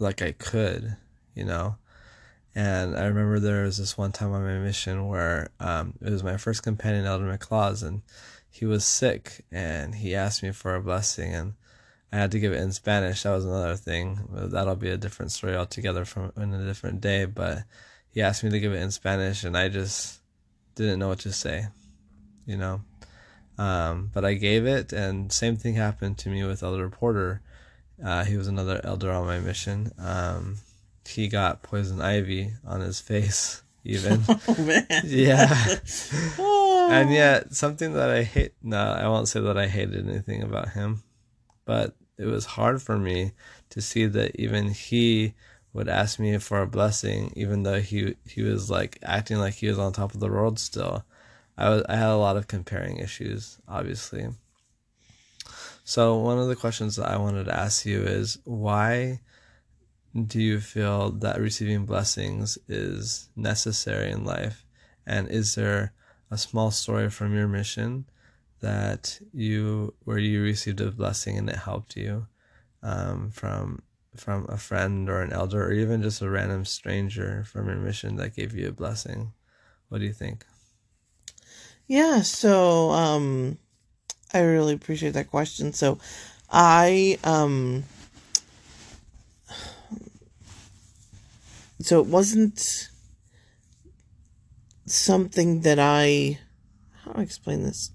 [0.00, 0.96] like I could,
[1.34, 1.76] you know.
[2.58, 6.24] And I remember there was this one time on my mission where um, it was
[6.24, 8.02] my first companion, Elder McLaws, and
[8.50, 11.52] he was sick, and he asked me for a blessing, and
[12.10, 13.22] I had to give it in Spanish.
[13.22, 14.26] That was another thing.
[14.32, 17.26] That'll be a different story altogether from in a different day.
[17.26, 17.62] But
[18.10, 20.18] he asked me to give it in Spanish, and I just
[20.74, 21.68] didn't know what to say.
[22.44, 22.80] You know,
[23.56, 27.40] Um, but I gave it, and same thing happened to me with Elder Porter.
[28.04, 29.92] Uh, he was another elder on my mission.
[29.96, 30.56] Um,
[31.08, 34.22] he got poison ivy on his face, even.
[34.28, 34.86] Oh man.
[35.04, 35.76] yeah.
[36.38, 36.90] Oh.
[36.90, 40.70] And yet, something that I hate, no, I won't say that I hated anything about
[40.70, 41.02] him,
[41.66, 43.32] but it was hard for me
[43.70, 45.34] to see that even he
[45.74, 49.68] would ask me for a blessing, even though he he was like acting like he
[49.68, 51.04] was on top of the world still.
[51.58, 54.28] I was I had a lot of comparing issues, obviously.
[55.84, 59.20] So one of the questions that I wanted to ask you is why
[60.26, 64.64] do you feel that receiving blessings is necessary in life?
[65.06, 65.92] And is there
[66.30, 68.06] a small story from your mission
[68.60, 72.26] that you where you received a blessing and it helped you
[72.82, 73.82] um, from
[74.16, 78.16] from a friend or an elder or even just a random stranger from your mission
[78.16, 79.32] that gave you a blessing?
[79.88, 80.44] What do you think?
[81.86, 83.58] Yeah, so um
[84.34, 85.72] I really appreciate that question.
[85.72, 85.98] So
[86.50, 87.84] I um
[91.80, 92.88] so it wasn't
[94.86, 96.38] something that I
[97.04, 97.90] how do I explain this?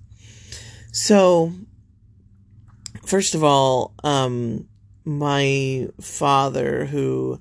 [0.92, 1.54] So
[3.06, 4.68] first of all, um
[5.06, 7.40] my father who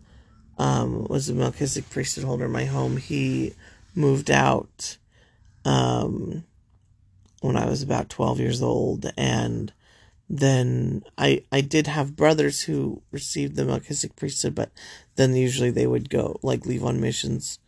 [0.59, 3.55] um was a Melchizedek priesthood holder in my home, he
[3.95, 4.97] moved out
[5.65, 6.45] um,
[7.41, 9.11] when I was about 12 years old.
[9.17, 9.73] And
[10.29, 14.71] then I, I did have brothers who received the Melchizedek priesthood, but
[15.17, 17.59] then usually they would go, like, leave on missions.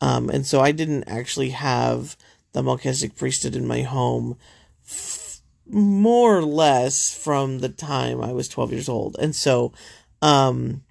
[0.00, 2.16] Um, and so I didn't actually have
[2.52, 4.36] the Melchizedek priesthood in my home
[4.84, 9.16] f- more or less from the time I was 12 years old.
[9.18, 9.72] And so,
[10.20, 10.82] um,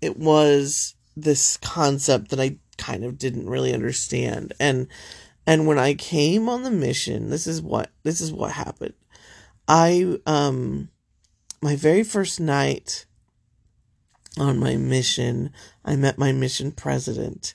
[0.00, 4.52] it was this concept that I kind of didn't really understand.
[4.58, 4.88] And,
[5.46, 8.94] and when I came on the mission, this is what this is what happened.
[9.68, 10.88] I um
[11.62, 13.06] my very first night
[14.38, 15.52] on my mission,
[15.84, 17.54] I met my mission president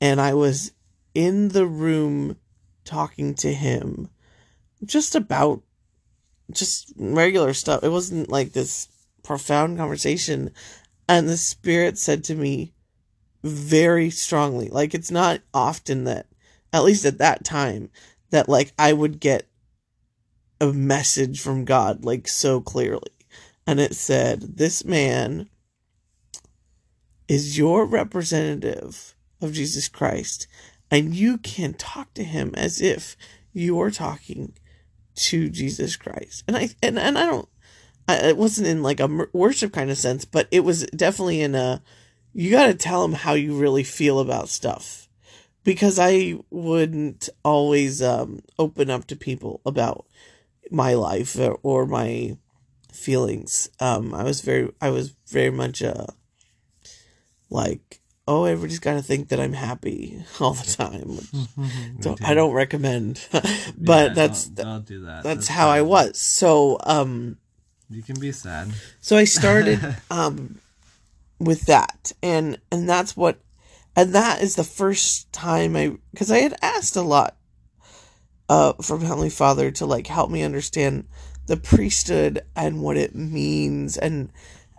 [0.00, 0.72] and I was
[1.14, 2.36] in the room
[2.84, 4.08] talking to him
[4.84, 5.62] just about
[6.50, 7.82] just regular stuff.
[7.82, 8.88] It wasn't like this
[9.22, 10.50] profound conversation
[11.08, 12.72] and the spirit said to me
[13.42, 16.26] very strongly like it's not often that
[16.72, 17.90] at least at that time,
[18.30, 19.48] that like I would get
[20.60, 23.12] a message from God like so clearly.
[23.66, 25.48] And it said, This man
[27.28, 30.46] is your representative of Jesus Christ,
[30.90, 33.16] and you can talk to him as if
[33.52, 34.54] you're talking
[35.16, 36.44] to Jesus Christ.
[36.46, 37.48] And I and, and I don't
[38.08, 41.54] I, it wasn't in like a worship kind of sense, but it was definitely in
[41.54, 41.82] a
[42.32, 45.08] you got to tell him how you really feel about stuff
[45.64, 50.06] because I wouldn't always um, open up to people about
[50.70, 52.36] my life or, or my
[52.92, 53.68] feelings.
[53.80, 56.06] Um, I was very, I was very much uh,
[57.50, 61.18] like, oh, everybody's got to think that I'm happy all the time.
[62.00, 63.44] so I don't recommend, but
[63.78, 65.22] Yeah, that's don't, don't do that.
[65.22, 66.20] that's how I was.
[66.20, 67.38] So um,
[67.90, 68.72] You can be sad.
[69.00, 69.80] so I started
[70.10, 70.60] um,
[71.38, 73.40] with that, and and that's what
[73.94, 77.36] and that is the first time I because I had asked a lot
[78.48, 81.06] uh from Heavenly Father to like help me understand
[81.46, 84.30] the priesthood and what it means and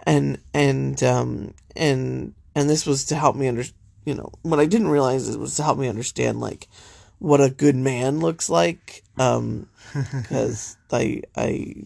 [0.06, 3.64] and and um and and this was to help me under
[4.04, 6.68] you know what I didn't realize it was to help me understand like
[7.20, 9.70] what a good man looks like um
[10.12, 11.84] because I I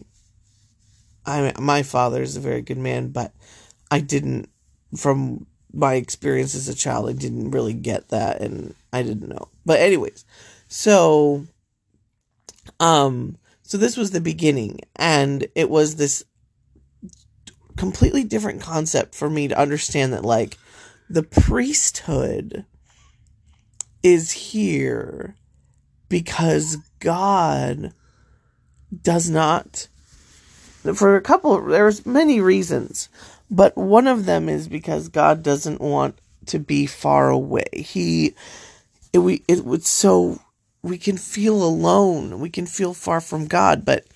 [1.26, 3.32] I my father is a very good man but
[3.90, 4.48] I didn't
[4.96, 9.48] from my experience as a child, I didn't really get that and I didn't know.
[9.64, 10.24] But anyways,
[10.68, 11.46] so
[12.80, 16.24] um so this was the beginning and it was this
[17.76, 20.58] completely different concept for me to understand that like
[21.08, 22.64] the priesthood
[24.02, 25.34] is here
[26.08, 27.92] because God
[29.02, 29.88] does not
[30.94, 33.08] for a couple there's many reasons
[33.52, 37.66] but one of them is because God doesn't want to be far away.
[37.74, 38.34] He,
[39.12, 40.40] it, we, it would so
[40.82, 42.40] we can feel alone.
[42.40, 44.06] We can feel far from God, but,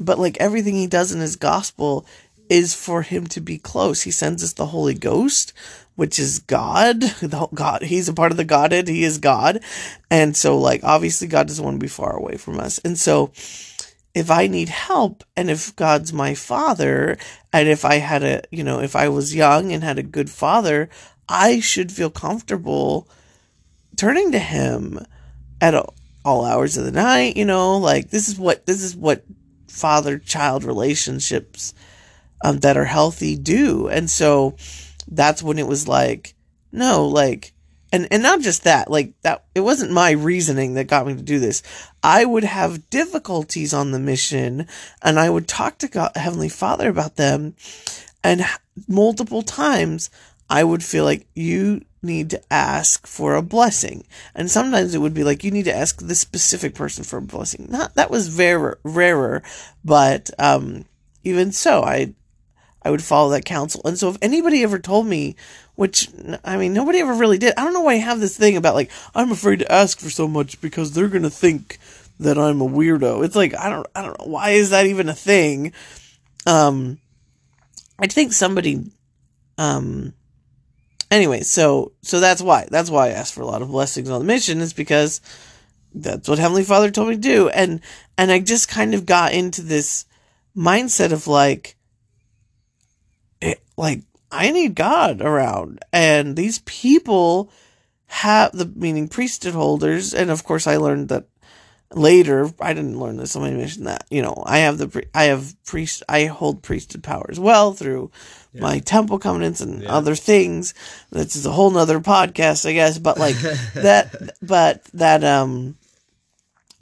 [0.00, 2.04] but like everything He does in His gospel
[2.52, 4.02] is for Him to be close.
[4.02, 5.54] He sends us the Holy Ghost,
[5.96, 7.00] which is God.
[7.20, 8.88] The God, He's a part of the Godhead.
[8.88, 9.64] He is God,
[10.10, 13.32] and so like obviously God doesn't want to be far away from us, and so
[14.14, 17.16] if I need help and if God's my father
[17.50, 20.28] and if I had a, you know, if I was young and had a good
[20.28, 20.90] father,
[21.30, 23.08] I should feel comfortable
[23.96, 24.98] turning to him
[25.62, 25.74] at
[26.26, 29.24] all hours of the night, you know, like this is what this is what
[29.66, 31.72] father child relationships
[32.42, 33.88] um, that are healthy do.
[33.88, 34.56] And so
[35.08, 36.34] that's when it was like,
[36.70, 37.52] no, like,
[37.92, 41.22] and, and not just that, like that, it wasn't my reasoning that got me to
[41.22, 41.62] do this.
[42.02, 44.66] I would have difficulties on the mission
[45.02, 47.54] and I would talk to God, Heavenly Father about them.
[48.24, 48.42] And
[48.88, 50.08] multiple times
[50.48, 54.04] I would feel like you need to ask for a blessing.
[54.34, 57.22] And sometimes it would be like you need to ask this specific person for a
[57.22, 57.66] blessing.
[57.70, 59.42] Not that was very rarer,
[59.84, 60.84] but um,
[61.24, 62.14] even so, I
[62.84, 63.82] I would follow that counsel.
[63.84, 65.36] And so if anybody ever told me,
[65.74, 66.08] which
[66.44, 67.54] I mean nobody ever really did.
[67.56, 70.10] I don't know why I have this thing about like I'm afraid to ask for
[70.10, 71.78] so much because they're gonna think
[72.20, 73.24] that I'm a weirdo.
[73.24, 75.72] It's like I don't I don't know why is that even a thing.
[76.46, 76.98] Um,
[77.98, 78.90] I think somebody
[79.58, 80.12] um
[81.10, 84.20] anyway, so so that's why that's why I asked for a lot of blessings on
[84.20, 85.20] the mission is because
[85.94, 87.80] that's what Heavenly Father told me to do, and
[88.18, 90.06] and I just kind of got into this
[90.56, 91.76] mindset of like,
[93.82, 97.50] like I need God around, and these people
[98.06, 101.26] have the meaning priesthood holders, and of course I learned that
[101.94, 105.54] later i didn't learn this somebody mentioned that you know i have the i have
[105.64, 108.10] priest i hold priesthood power as well through
[108.54, 108.62] yeah.
[108.62, 109.92] my temple covenants and yeah.
[109.92, 110.72] other things
[111.10, 113.36] this is a whole nother podcast i guess but like
[113.74, 115.76] that but that um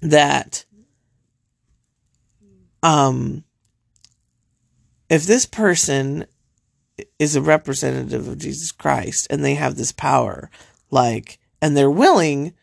[0.01, 0.65] that
[2.85, 3.43] um
[5.09, 6.25] if this person
[7.19, 10.51] is a representative of jesus christ and they have this power
[10.91, 12.55] like and they're willing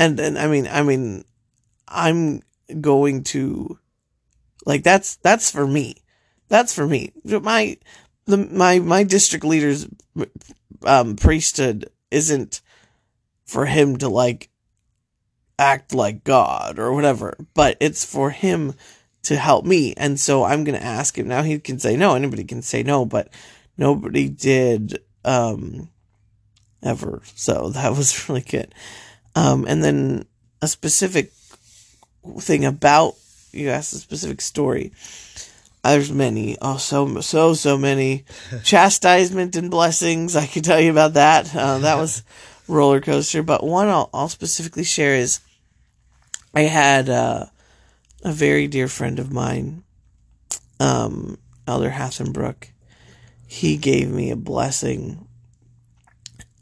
[0.00, 1.24] and and I mean I mean
[1.86, 2.42] I'm
[2.80, 3.78] going to
[4.64, 5.96] like that's that's for me.
[6.48, 7.12] That's for me.
[7.24, 7.76] My
[8.24, 9.86] the my my district leader's
[10.84, 12.62] um priesthood isn't
[13.44, 14.48] for him to like
[15.58, 18.74] act like God or whatever, but it's for him
[19.22, 19.94] to help me.
[19.96, 21.28] And so I'm going to ask him.
[21.28, 23.28] Now he can say no, anybody can say no, but
[23.76, 25.88] nobody did um
[26.82, 27.22] ever.
[27.34, 28.74] So that was really good.
[29.34, 30.26] Um, and then
[30.60, 31.32] a specific
[32.38, 33.14] thing about
[33.52, 34.92] you asked a specific story.
[35.82, 38.24] There's many, oh, so so so many
[38.64, 40.36] chastisement and blessings.
[40.36, 41.54] I can tell you about that.
[41.54, 42.22] Uh, that was
[42.68, 43.42] roller coaster.
[43.42, 45.40] But one I'll, I'll specifically share is
[46.54, 47.46] I had uh,
[48.22, 49.82] a very dear friend of mine,
[50.78, 52.68] um, Elder Hathenbrook.
[53.46, 55.26] He gave me a blessing,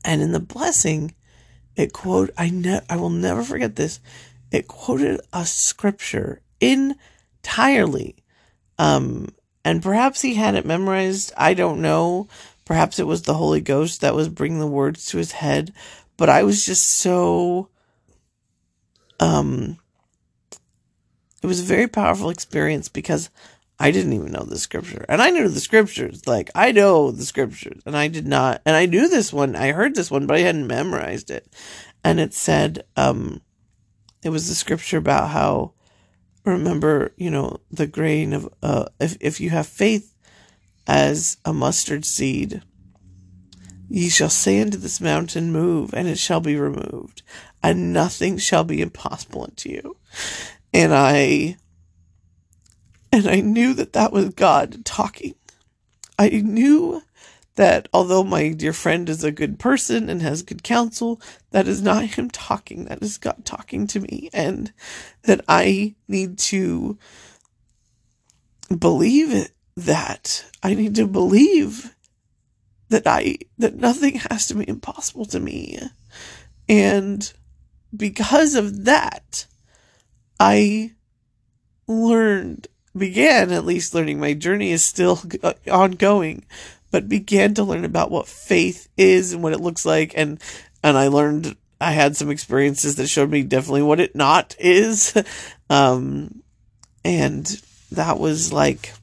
[0.04, 1.14] and in the blessing,
[1.76, 4.00] it quote I ne- I will never forget this.
[4.50, 8.16] It quoted a scripture entirely.
[8.78, 9.28] Um,
[9.64, 11.32] and perhaps he had it memorized.
[11.36, 12.28] I don't know.
[12.64, 15.72] Perhaps it was the Holy Ghost that was bringing the words to his head.
[16.16, 17.68] But I was just so,
[19.20, 19.78] um,
[21.42, 23.30] it was a very powerful experience because
[23.78, 25.04] I didn't even know the scripture.
[25.08, 26.26] And I knew the scriptures.
[26.26, 27.80] Like, I know the scriptures.
[27.86, 28.60] And I did not.
[28.66, 29.54] And I knew this one.
[29.54, 31.46] I heard this one, but I hadn't memorized it.
[32.02, 33.40] And it said, um,
[34.22, 35.74] it was the scripture about how,
[36.44, 40.14] remember, you know, the grain of, uh, if, if you have faith
[40.88, 42.62] as a mustard seed,
[43.88, 47.22] ye shall say unto this mountain, move, and it shall be removed,
[47.62, 49.96] and nothing shall be impossible unto you.
[50.72, 51.56] And I
[53.10, 55.34] and I knew that that was God talking.
[56.18, 57.02] I knew
[57.56, 61.82] that although my dear friend is a good person and has good counsel, that is
[61.82, 62.84] not him talking.
[62.84, 64.30] That is God talking to me.
[64.32, 64.72] And
[65.24, 66.98] that I need to
[68.76, 71.94] believe it, that I need to believe
[72.90, 75.80] that I, that nothing has to be impossible to me.
[76.68, 77.32] And
[77.96, 79.46] because of that,
[80.38, 80.92] I
[81.86, 86.44] learned began at least learning my journey is still uh, ongoing
[86.90, 90.40] but began to learn about what faith is and what it looks like and
[90.82, 95.14] and I learned I had some experiences that showed me definitely what it not is.
[95.70, 96.42] Um
[97.04, 97.44] and
[97.92, 98.94] that was like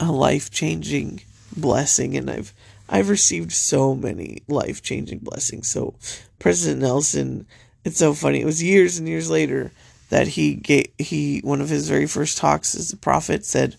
[0.00, 1.20] a life-changing
[1.54, 2.54] blessing and I've
[2.88, 5.68] I've received so many life-changing blessings.
[5.68, 5.94] So
[6.38, 7.46] President Nelson
[7.84, 8.40] it's so funny.
[8.40, 9.72] It was years and years later
[10.10, 13.76] that he gave, he one of his very first talks as a prophet said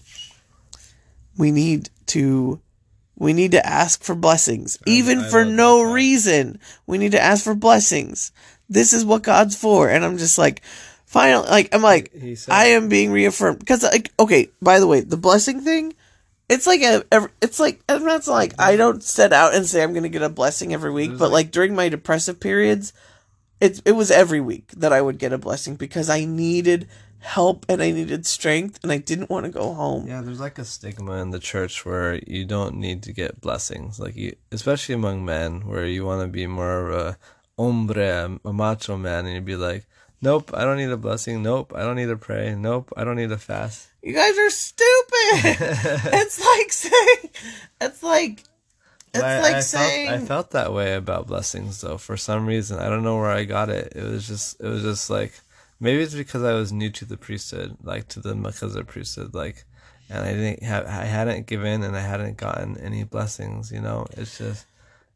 [1.38, 2.60] we need to
[3.18, 6.60] we need to ask for blessings even I for no reason.
[6.88, 8.32] We need to ask for blessings.
[8.70, 9.90] This is what god's for.
[9.90, 10.62] And i'm just like
[11.06, 13.60] finally like i'm like said, i am being reaffirmed.
[13.60, 15.94] Because like okay by the way the blessing thing
[16.50, 17.04] it's like a,
[17.42, 20.74] it's like it's like i don't set out and say i'm gonna get a blessing
[20.74, 22.92] every week but like, like during my depressive periods
[23.62, 26.90] it it was every week that I would get a blessing because I needed
[27.20, 30.08] help and I needed strength and I didn't want to go home.
[30.08, 34.00] Yeah, there's like a stigma in the church where you don't need to get blessings,
[34.00, 37.18] like you, especially among men, where you want to be more of a
[37.58, 39.86] hombre, a macho man, and you'd be like,
[40.22, 41.44] "Nope, I don't need a blessing.
[41.44, 42.56] Nope, I don't need to pray.
[42.56, 44.90] Nope, I don't need to fast." You guys are stupid.
[46.12, 47.30] it's like saying,
[47.80, 48.44] it's like,
[49.14, 51.98] it's I, like I saying, felt, I felt that way about blessings though.
[51.98, 53.94] For some reason, I don't know where I got it.
[53.96, 55.34] It was just, it was just like,
[55.80, 59.66] maybe it's because I was new to the priesthood, like to the Melchizedek priesthood, like,
[60.10, 63.72] and I didn't have, I hadn't given and I hadn't gotten any blessings.
[63.72, 64.66] You know, it's just.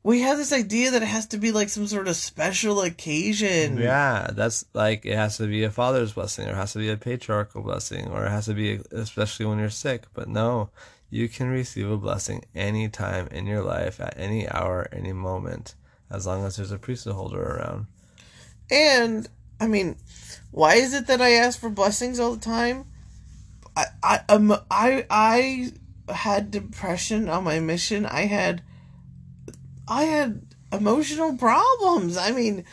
[0.05, 3.77] we have this idea that it has to be like some sort of special occasion.
[3.77, 6.91] Yeah, that's like it has to be a father's blessing, or it has to be
[6.91, 10.03] a patriarchal blessing, or it has to be especially when you're sick.
[10.13, 10.69] But no,
[11.15, 15.73] you can receive a blessing anytime in your life, at any hour, any moment,
[16.11, 17.85] as long as there's a priesthood holder around.
[18.69, 19.25] And
[19.57, 19.95] I mean,
[20.51, 22.85] why is it that I ask for blessings all the time?
[23.77, 25.71] I I um, I I
[26.11, 28.05] had depression on my mission.
[28.05, 28.61] I had
[29.87, 30.41] I had
[30.73, 32.17] emotional problems.
[32.17, 32.65] I mean,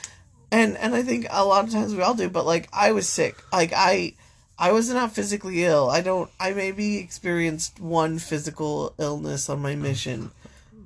[0.51, 3.09] and and I think a lot of times we all do, but like I was
[3.09, 3.36] sick.
[3.53, 4.14] Like I
[4.62, 5.90] I was not physically ill.
[5.90, 10.30] I don't I maybe experienced one physical illness on my mission.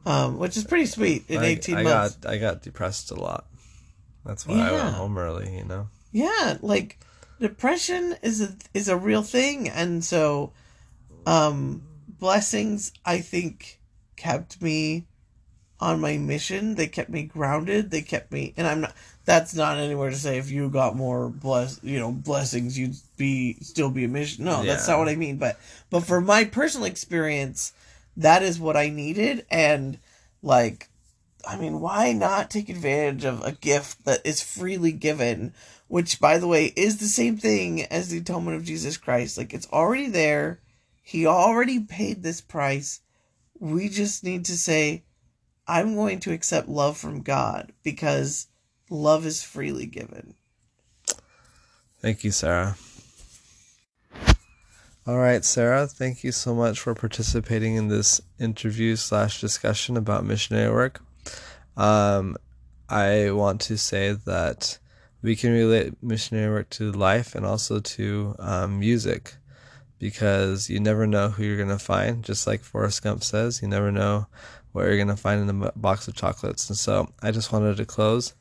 [0.06, 2.16] Um, which is pretty sweet in I, 18 I months.
[2.16, 3.44] got I got depressed a lot.
[4.24, 5.56] That's why I went home early.
[5.58, 5.88] You know.
[6.10, 6.98] yeah like
[7.38, 10.52] depression is a is a real thing and so
[11.26, 13.78] um blessings i think
[14.16, 15.04] kept me
[15.80, 18.94] on my mission they kept me grounded they kept me and i'm not
[19.26, 23.58] that's not anywhere to say if you got more bless you know blessings you'd be
[23.60, 25.58] still be a mission no that's not what i mean but
[25.90, 27.74] but for my personal experience
[28.16, 29.98] that is what i needed and
[30.42, 30.88] like
[31.46, 35.54] I mean, why not take advantage of a gift that is freely given,
[35.86, 39.38] which, by the way, is the same thing as the atonement of Jesus Christ?
[39.38, 40.58] Like, it's already there.
[41.02, 43.00] He already paid this price.
[43.60, 45.04] We just need to say,
[45.68, 48.48] I'm going to accept love from God because
[48.90, 50.34] love is freely given.
[52.00, 52.76] Thank you, Sarah.
[55.06, 60.24] All right, Sarah, thank you so much for participating in this interview slash discussion about
[60.24, 61.00] missionary work.
[61.76, 62.36] Um,
[62.88, 64.78] I want to say that
[65.22, 69.34] we can relate missionary work to life and also to um, music
[69.98, 72.24] because you never know who you're going to find.
[72.24, 74.26] Just like Forrest Gump says, you never know
[74.72, 76.68] what you're going to find in the box of chocolates.
[76.68, 78.34] And so I just wanted to close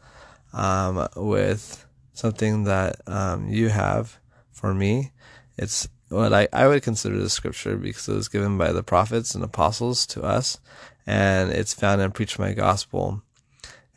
[0.56, 4.18] um, with something that um, you have
[4.52, 5.12] for me.
[5.58, 9.36] It's what I, I would consider the scripture because it was given by the prophets
[9.36, 10.60] and apostles to us,
[11.06, 13.22] and it's found in Preach My Gospel.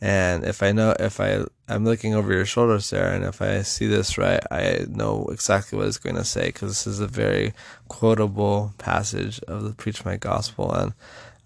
[0.01, 3.63] And if I know, if I, I'm looking over your shoulder, Sarah, and if I
[3.63, 7.07] see this right, I know exactly what it's going to say because this is a
[7.07, 7.53] very
[7.89, 10.73] quotable passage of the Preach My Gospel.
[10.73, 10.93] And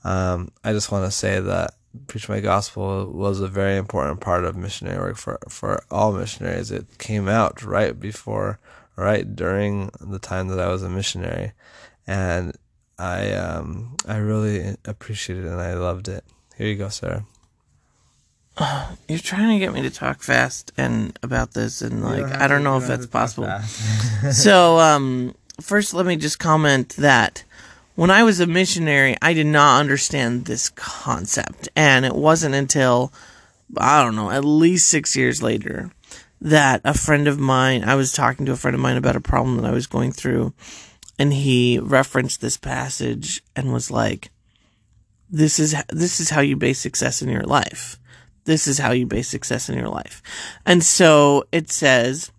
[0.03, 1.73] um, I just want to say that
[2.07, 6.71] Preach My Gospel was a very important part of missionary work for, for all missionaries.
[6.71, 8.59] It came out right before,
[8.95, 11.51] right during the time that I was a missionary.
[12.07, 12.57] And
[12.97, 16.23] I, um, I really appreciated it and I loved it.
[16.57, 17.25] Here you go, Sarah.
[19.07, 22.63] You're trying to get me to talk fast and about this, and like I don't
[22.63, 23.49] know if that's possible.
[24.31, 27.43] so, um, first, let me just comment that
[27.95, 33.13] when I was a missionary, I did not understand this concept, and it wasn't until
[33.77, 35.91] I don't know, at least six years later,
[36.39, 39.21] that a friend of mine, I was talking to a friend of mine about a
[39.21, 40.53] problem that I was going through,
[41.17, 44.29] and he referenced this passage and was like,
[45.29, 47.97] "This is this is how you base success in your life."
[48.45, 50.21] this is how you base success in your life.
[50.65, 52.31] And so it says,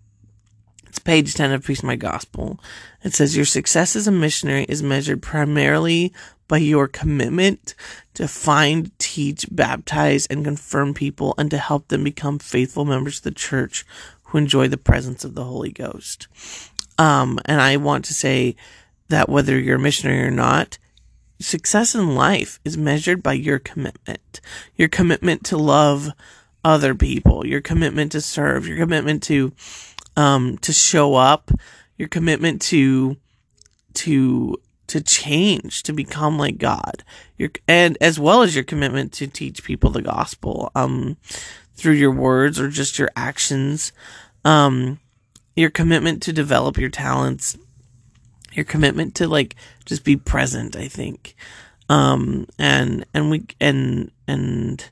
[0.95, 2.57] it's page 10 of Preach My Gospel.
[3.03, 6.13] It says, Your success as a missionary is measured primarily
[6.47, 7.75] by your commitment
[8.13, 13.23] to find, teach, baptize, and confirm people and to help them become faithful members of
[13.23, 13.85] the church
[14.23, 16.29] who enjoy the presence of the Holy Ghost.
[16.97, 18.55] Um, and I want to say
[19.09, 20.77] that whether you're a missionary or not,
[21.41, 24.39] success in life is measured by your commitment,
[24.77, 26.13] your commitment to love
[26.63, 29.51] other people, your commitment to serve, your commitment to,
[30.15, 31.51] um, to show up,
[31.97, 33.17] your commitment to,
[33.93, 34.57] to,
[34.87, 37.03] to change, to become like God,
[37.37, 41.17] your, and as well as your commitment to teach people the gospel, um,
[41.75, 43.91] through your words or just your actions,
[44.43, 44.99] um,
[45.55, 47.57] your commitment to develop your talents,
[48.55, 49.55] your commitment to like
[49.85, 51.35] just be present i think.
[51.89, 54.83] Um and and we and and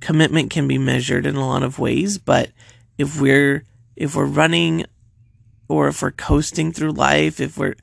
[0.00, 2.50] commitment can be measured in a lot of ways but
[2.98, 3.64] if we're
[4.02, 4.84] if we're running
[5.68, 7.76] or if we're coasting through life, if we're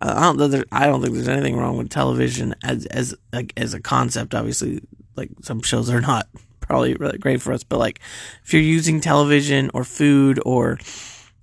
[0.00, 3.52] I don't know there, I don't think there's anything wrong with television as as like
[3.56, 4.36] as a concept.
[4.36, 4.80] Obviously,
[5.16, 6.28] like some shows are not
[6.60, 7.98] probably really great for us, but like
[8.44, 10.78] if you're using television or food or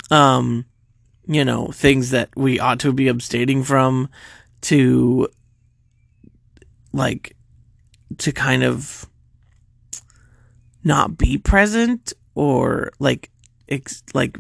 [0.10, 0.66] um
[1.28, 4.10] you know things that we ought to be abstaining from
[4.62, 5.28] to
[6.94, 7.36] like
[8.18, 9.06] to kind of
[10.86, 13.30] not be present or like
[13.72, 14.38] ex- like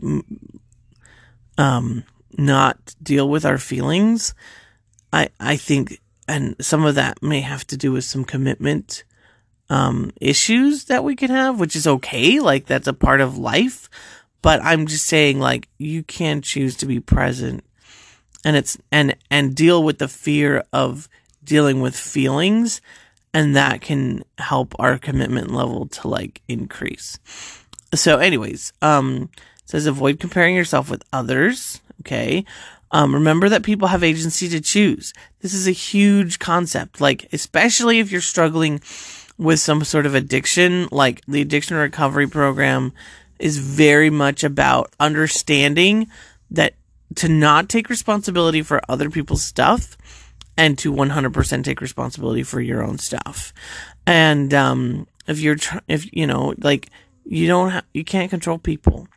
[1.57, 2.03] um
[2.37, 4.33] not deal with our feelings
[5.11, 9.03] i i think and some of that may have to do with some commitment
[9.69, 13.89] um issues that we can have which is okay like that's a part of life
[14.41, 17.63] but i'm just saying like you can choose to be present
[18.43, 21.07] and it's and and deal with the fear of
[21.43, 22.81] dealing with feelings
[23.33, 27.17] and that can help our commitment level to like increase.
[27.93, 29.29] So anyways, um
[29.65, 32.45] says avoid comparing yourself with others, okay?
[32.91, 35.13] Um remember that people have agency to choose.
[35.41, 38.81] This is a huge concept like especially if you're struggling
[39.37, 42.93] with some sort of addiction, like the addiction recovery program
[43.39, 46.07] is very much about understanding
[46.51, 46.75] that
[47.15, 49.97] to not take responsibility for other people's stuff
[50.57, 53.51] and to 100% take responsibility for your own stuff.
[54.05, 56.89] And um, if you're, tr- if you know, like
[57.25, 59.07] you don't, ha- you can't control people.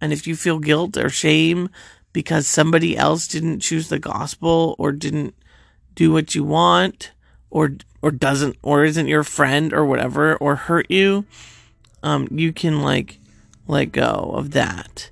[0.00, 1.70] And if you feel guilt or shame
[2.12, 5.34] because somebody else didn't choose the gospel or didn't
[5.94, 7.12] do what you want
[7.50, 11.24] or or doesn't or isn't your friend or whatever or hurt you,
[12.02, 13.20] um, you can like
[13.68, 15.10] let go of that.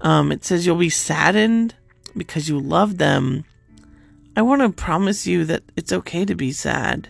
[0.00, 1.74] Um, it says you'll be saddened
[2.16, 3.44] because you love them
[4.36, 7.08] I want to promise you that it's okay to be sad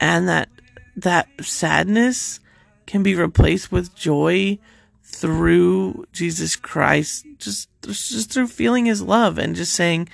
[0.00, 0.48] and that
[0.96, 2.40] that sadness
[2.86, 4.58] can be replaced with joy
[5.02, 10.08] through Jesus Christ just just through feeling his love and just saying,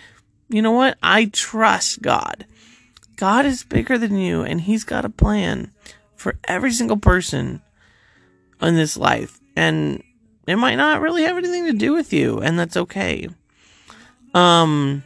[0.48, 0.98] "You know what?
[1.02, 2.46] I trust God.
[3.16, 5.72] God is bigger than you and he's got a plan
[6.16, 7.62] for every single person
[8.60, 10.02] in this life and
[10.46, 13.28] it might not really have anything to do with you and that's okay."
[14.34, 15.02] Um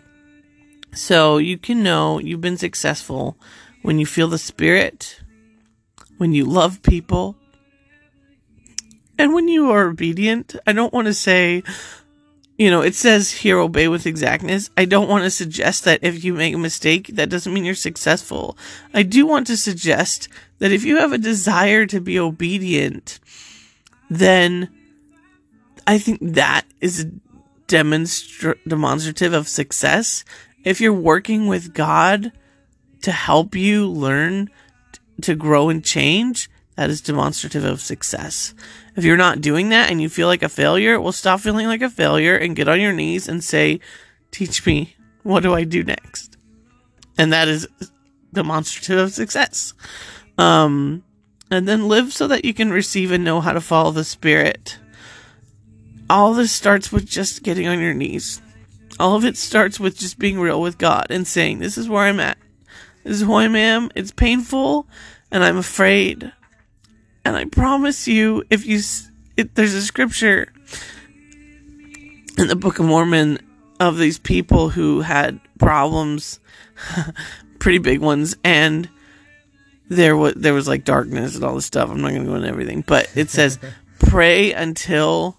[0.93, 3.37] so you can know you've been successful
[3.83, 5.21] when you feel the spirit,
[6.17, 7.37] when you love people,
[9.19, 10.57] and when you are obedient.
[10.67, 11.63] I don't want to say,
[12.59, 14.71] you know, it says here obey with exactness.
[14.77, 17.75] I don't want to suggest that if you make a mistake, that doesn't mean you're
[17.75, 18.57] successful.
[18.93, 23.21] I do want to suggest that if you have a desire to be obedient,
[24.09, 24.69] then
[25.87, 27.07] I think that is
[27.67, 30.25] demonstra- demonstrative of success
[30.65, 32.33] if you're working with God
[33.03, 34.49] to help you learn
[35.21, 38.55] to grow and change, that is demonstrative of success.
[38.97, 41.83] If you're not doing that and you feel like a failure, well, stop feeling like
[41.83, 43.81] a failure and get on your knees and say,
[44.31, 46.37] Teach me, what do I do next?
[47.19, 47.67] And that is
[48.33, 49.75] demonstrative of success.
[50.39, 51.05] Um,
[51.51, 54.79] and then live so that you can receive and know how to follow the Spirit.
[56.11, 58.43] All this starts with just getting on your knees.
[58.99, 62.05] All of it starts with just being real with God and saying, This is where
[62.05, 62.39] I'm at.
[63.03, 63.91] This is who I am.
[63.95, 64.87] It's painful
[65.31, 66.33] and I'm afraid.
[67.25, 68.81] And I promise you, if you,
[69.37, 70.53] it, there's a scripture
[72.39, 73.39] in the Book of Mormon
[73.81, 76.41] of these people who had problems,
[77.59, 78.89] pretty big ones, and
[79.89, 81.91] there was there was like darkness and all this stuff.
[81.91, 83.59] I'm not going to go into everything, but it says,
[83.99, 85.39] "Pray until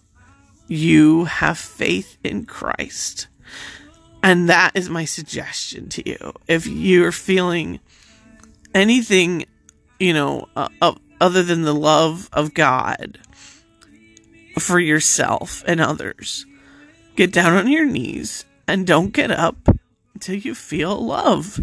[0.67, 3.27] you have faith in Christ."
[4.23, 6.33] And that is my suggestion to you.
[6.47, 7.79] If you're feeling
[8.73, 9.45] anything,
[9.99, 13.20] you know, uh, other than the love of God
[14.59, 16.45] for yourself and others,
[17.16, 19.70] get down on your knees and don't get up
[20.13, 21.59] until you feel love,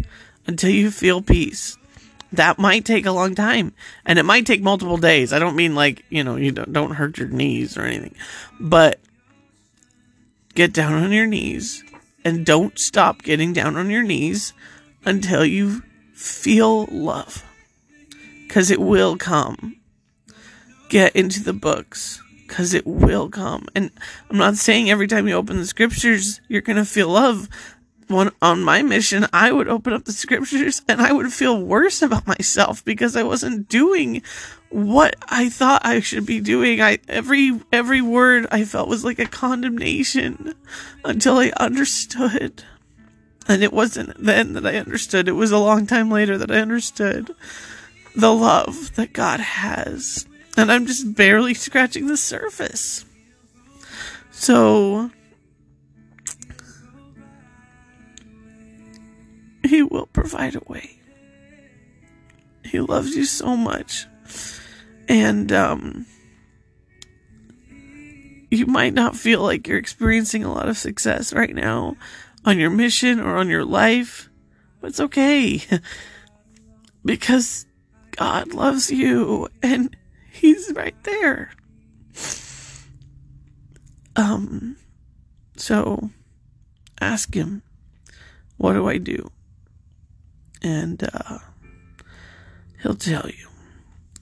[0.47, 1.77] until you feel peace.
[2.31, 3.73] That might take a long time
[4.05, 5.33] and it might take multiple days.
[5.33, 8.15] I don't mean like, you know, you don't, don't hurt your knees or anything,
[8.59, 8.99] but
[10.55, 11.83] get down on your knees
[12.25, 14.53] and don't stop getting down on your knees
[15.05, 15.83] until you
[16.13, 17.43] feel love.
[18.53, 19.77] Because it will come.
[20.87, 22.21] Get into the books.
[22.47, 23.65] Because it will come.
[23.73, 23.89] And
[24.29, 27.49] I'm not saying every time you open the scriptures, you're going to feel love.
[28.09, 32.03] One, on my mission, I would open up the scriptures and I would feel worse
[32.03, 34.21] about myself because I wasn't doing
[34.69, 36.79] what I thought I should be doing.
[36.79, 40.53] I every every word I felt was like a condemnation
[41.03, 42.63] until I understood.
[43.47, 45.27] And it wasn't then that I understood.
[45.27, 47.33] It was a long time later that I understood
[48.15, 50.27] the love that God has.
[50.55, 53.05] And I'm just barely scratching the surface.
[54.31, 55.11] So,
[59.63, 60.97] He will provide a way.
[62.65, 64.05] He loves you so much.
[65.07, 66.05] And, um,
[68.51, 71.95] you might not feel like you're experiencing a lot of success right now
[72.45, 74.29] on your mission or on your life,
[74.79, 75.61] but it's okay.
[77.05, 77.65] because
[78.15, 79.95] God loves you and
[80.31, 81.51] He's right there.
[84.15, 84.77] Um,
[85.57, 86.09] so
[87.01, 87.61] ask Him,
[88.57, 89.31] what do I do?
[90.61, 91.39] And, uh,
[92.81, 93.47] He'll tell you.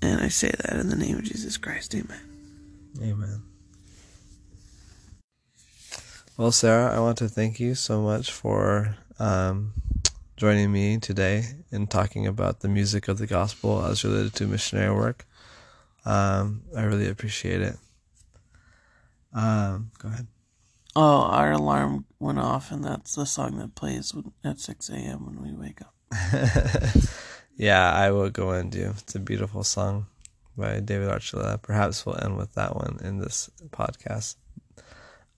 [0.01, 1.93] And I say that in the name of Jesus Christ.
[1.93, 2.21] Amen.
[3.01, 3.43] Amen.
[6.37, 9.73] Well, Sarah, I want to thank you so much for um,
[10.41, 14.91] joining me today in talking about the music of the gospel as related to missionary
[14.91, 15.27] work.
[16.03, 17.77] Um, I really appreciate it.
[19.35, 20.25] Um, go ahead.
[20.95, 25.27] Oh, our alarm went off, and that's the song that plays at 6 a.m.
[25.27, 25.93] when we wake up.
[27.55, 28.95] yeah, I will go and do.
[28.97, 30.07] It's a beautiful song
[30.57, 31.61] by David Archuleta.
[31.61, 34.37] Perhaps we'll end with that one in this podcast.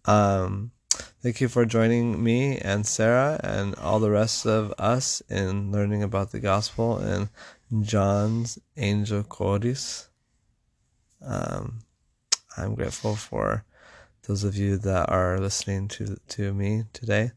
[0.06, 0.72] Um,
[1.24, 6.04] thank you for joining me and Sarah and all the rest of us in learning
[6.04, 7.30] about the gospel and
[7.82, 10.10] John's Angel Chorus.
[11.26, 11.80] Um,
[12.58, 13.64] I'm grateful for
[14.28, 17.32] those of you that are listening to to me today,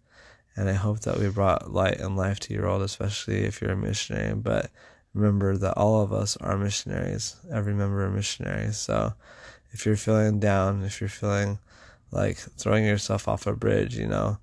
[0.57, 3.71] and I hope that we brought light and life to your world, especially if you're
[3.71, 4.35] a missionary.
[4.35, 4.69] But
[5.15, 7.37] remember that all of us are missionaries.
[7.53, 8.79] Every member are missionaries.
[8.79, 9.13] So
[9.71, 11.61] if you're feeling down, if you're feeling
[12.11, 14.39] like throwing yourself off a bridge, you know,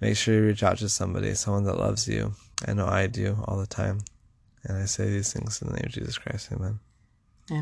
[0.00, 2.34] make sure you reach out to somebody, someone that loves you.
[2.66, 4.00] I know I do all the time.
[4.64, 6.50] And I say these things in the name of Jesus Christ.
[6.52, 6.80] Amen.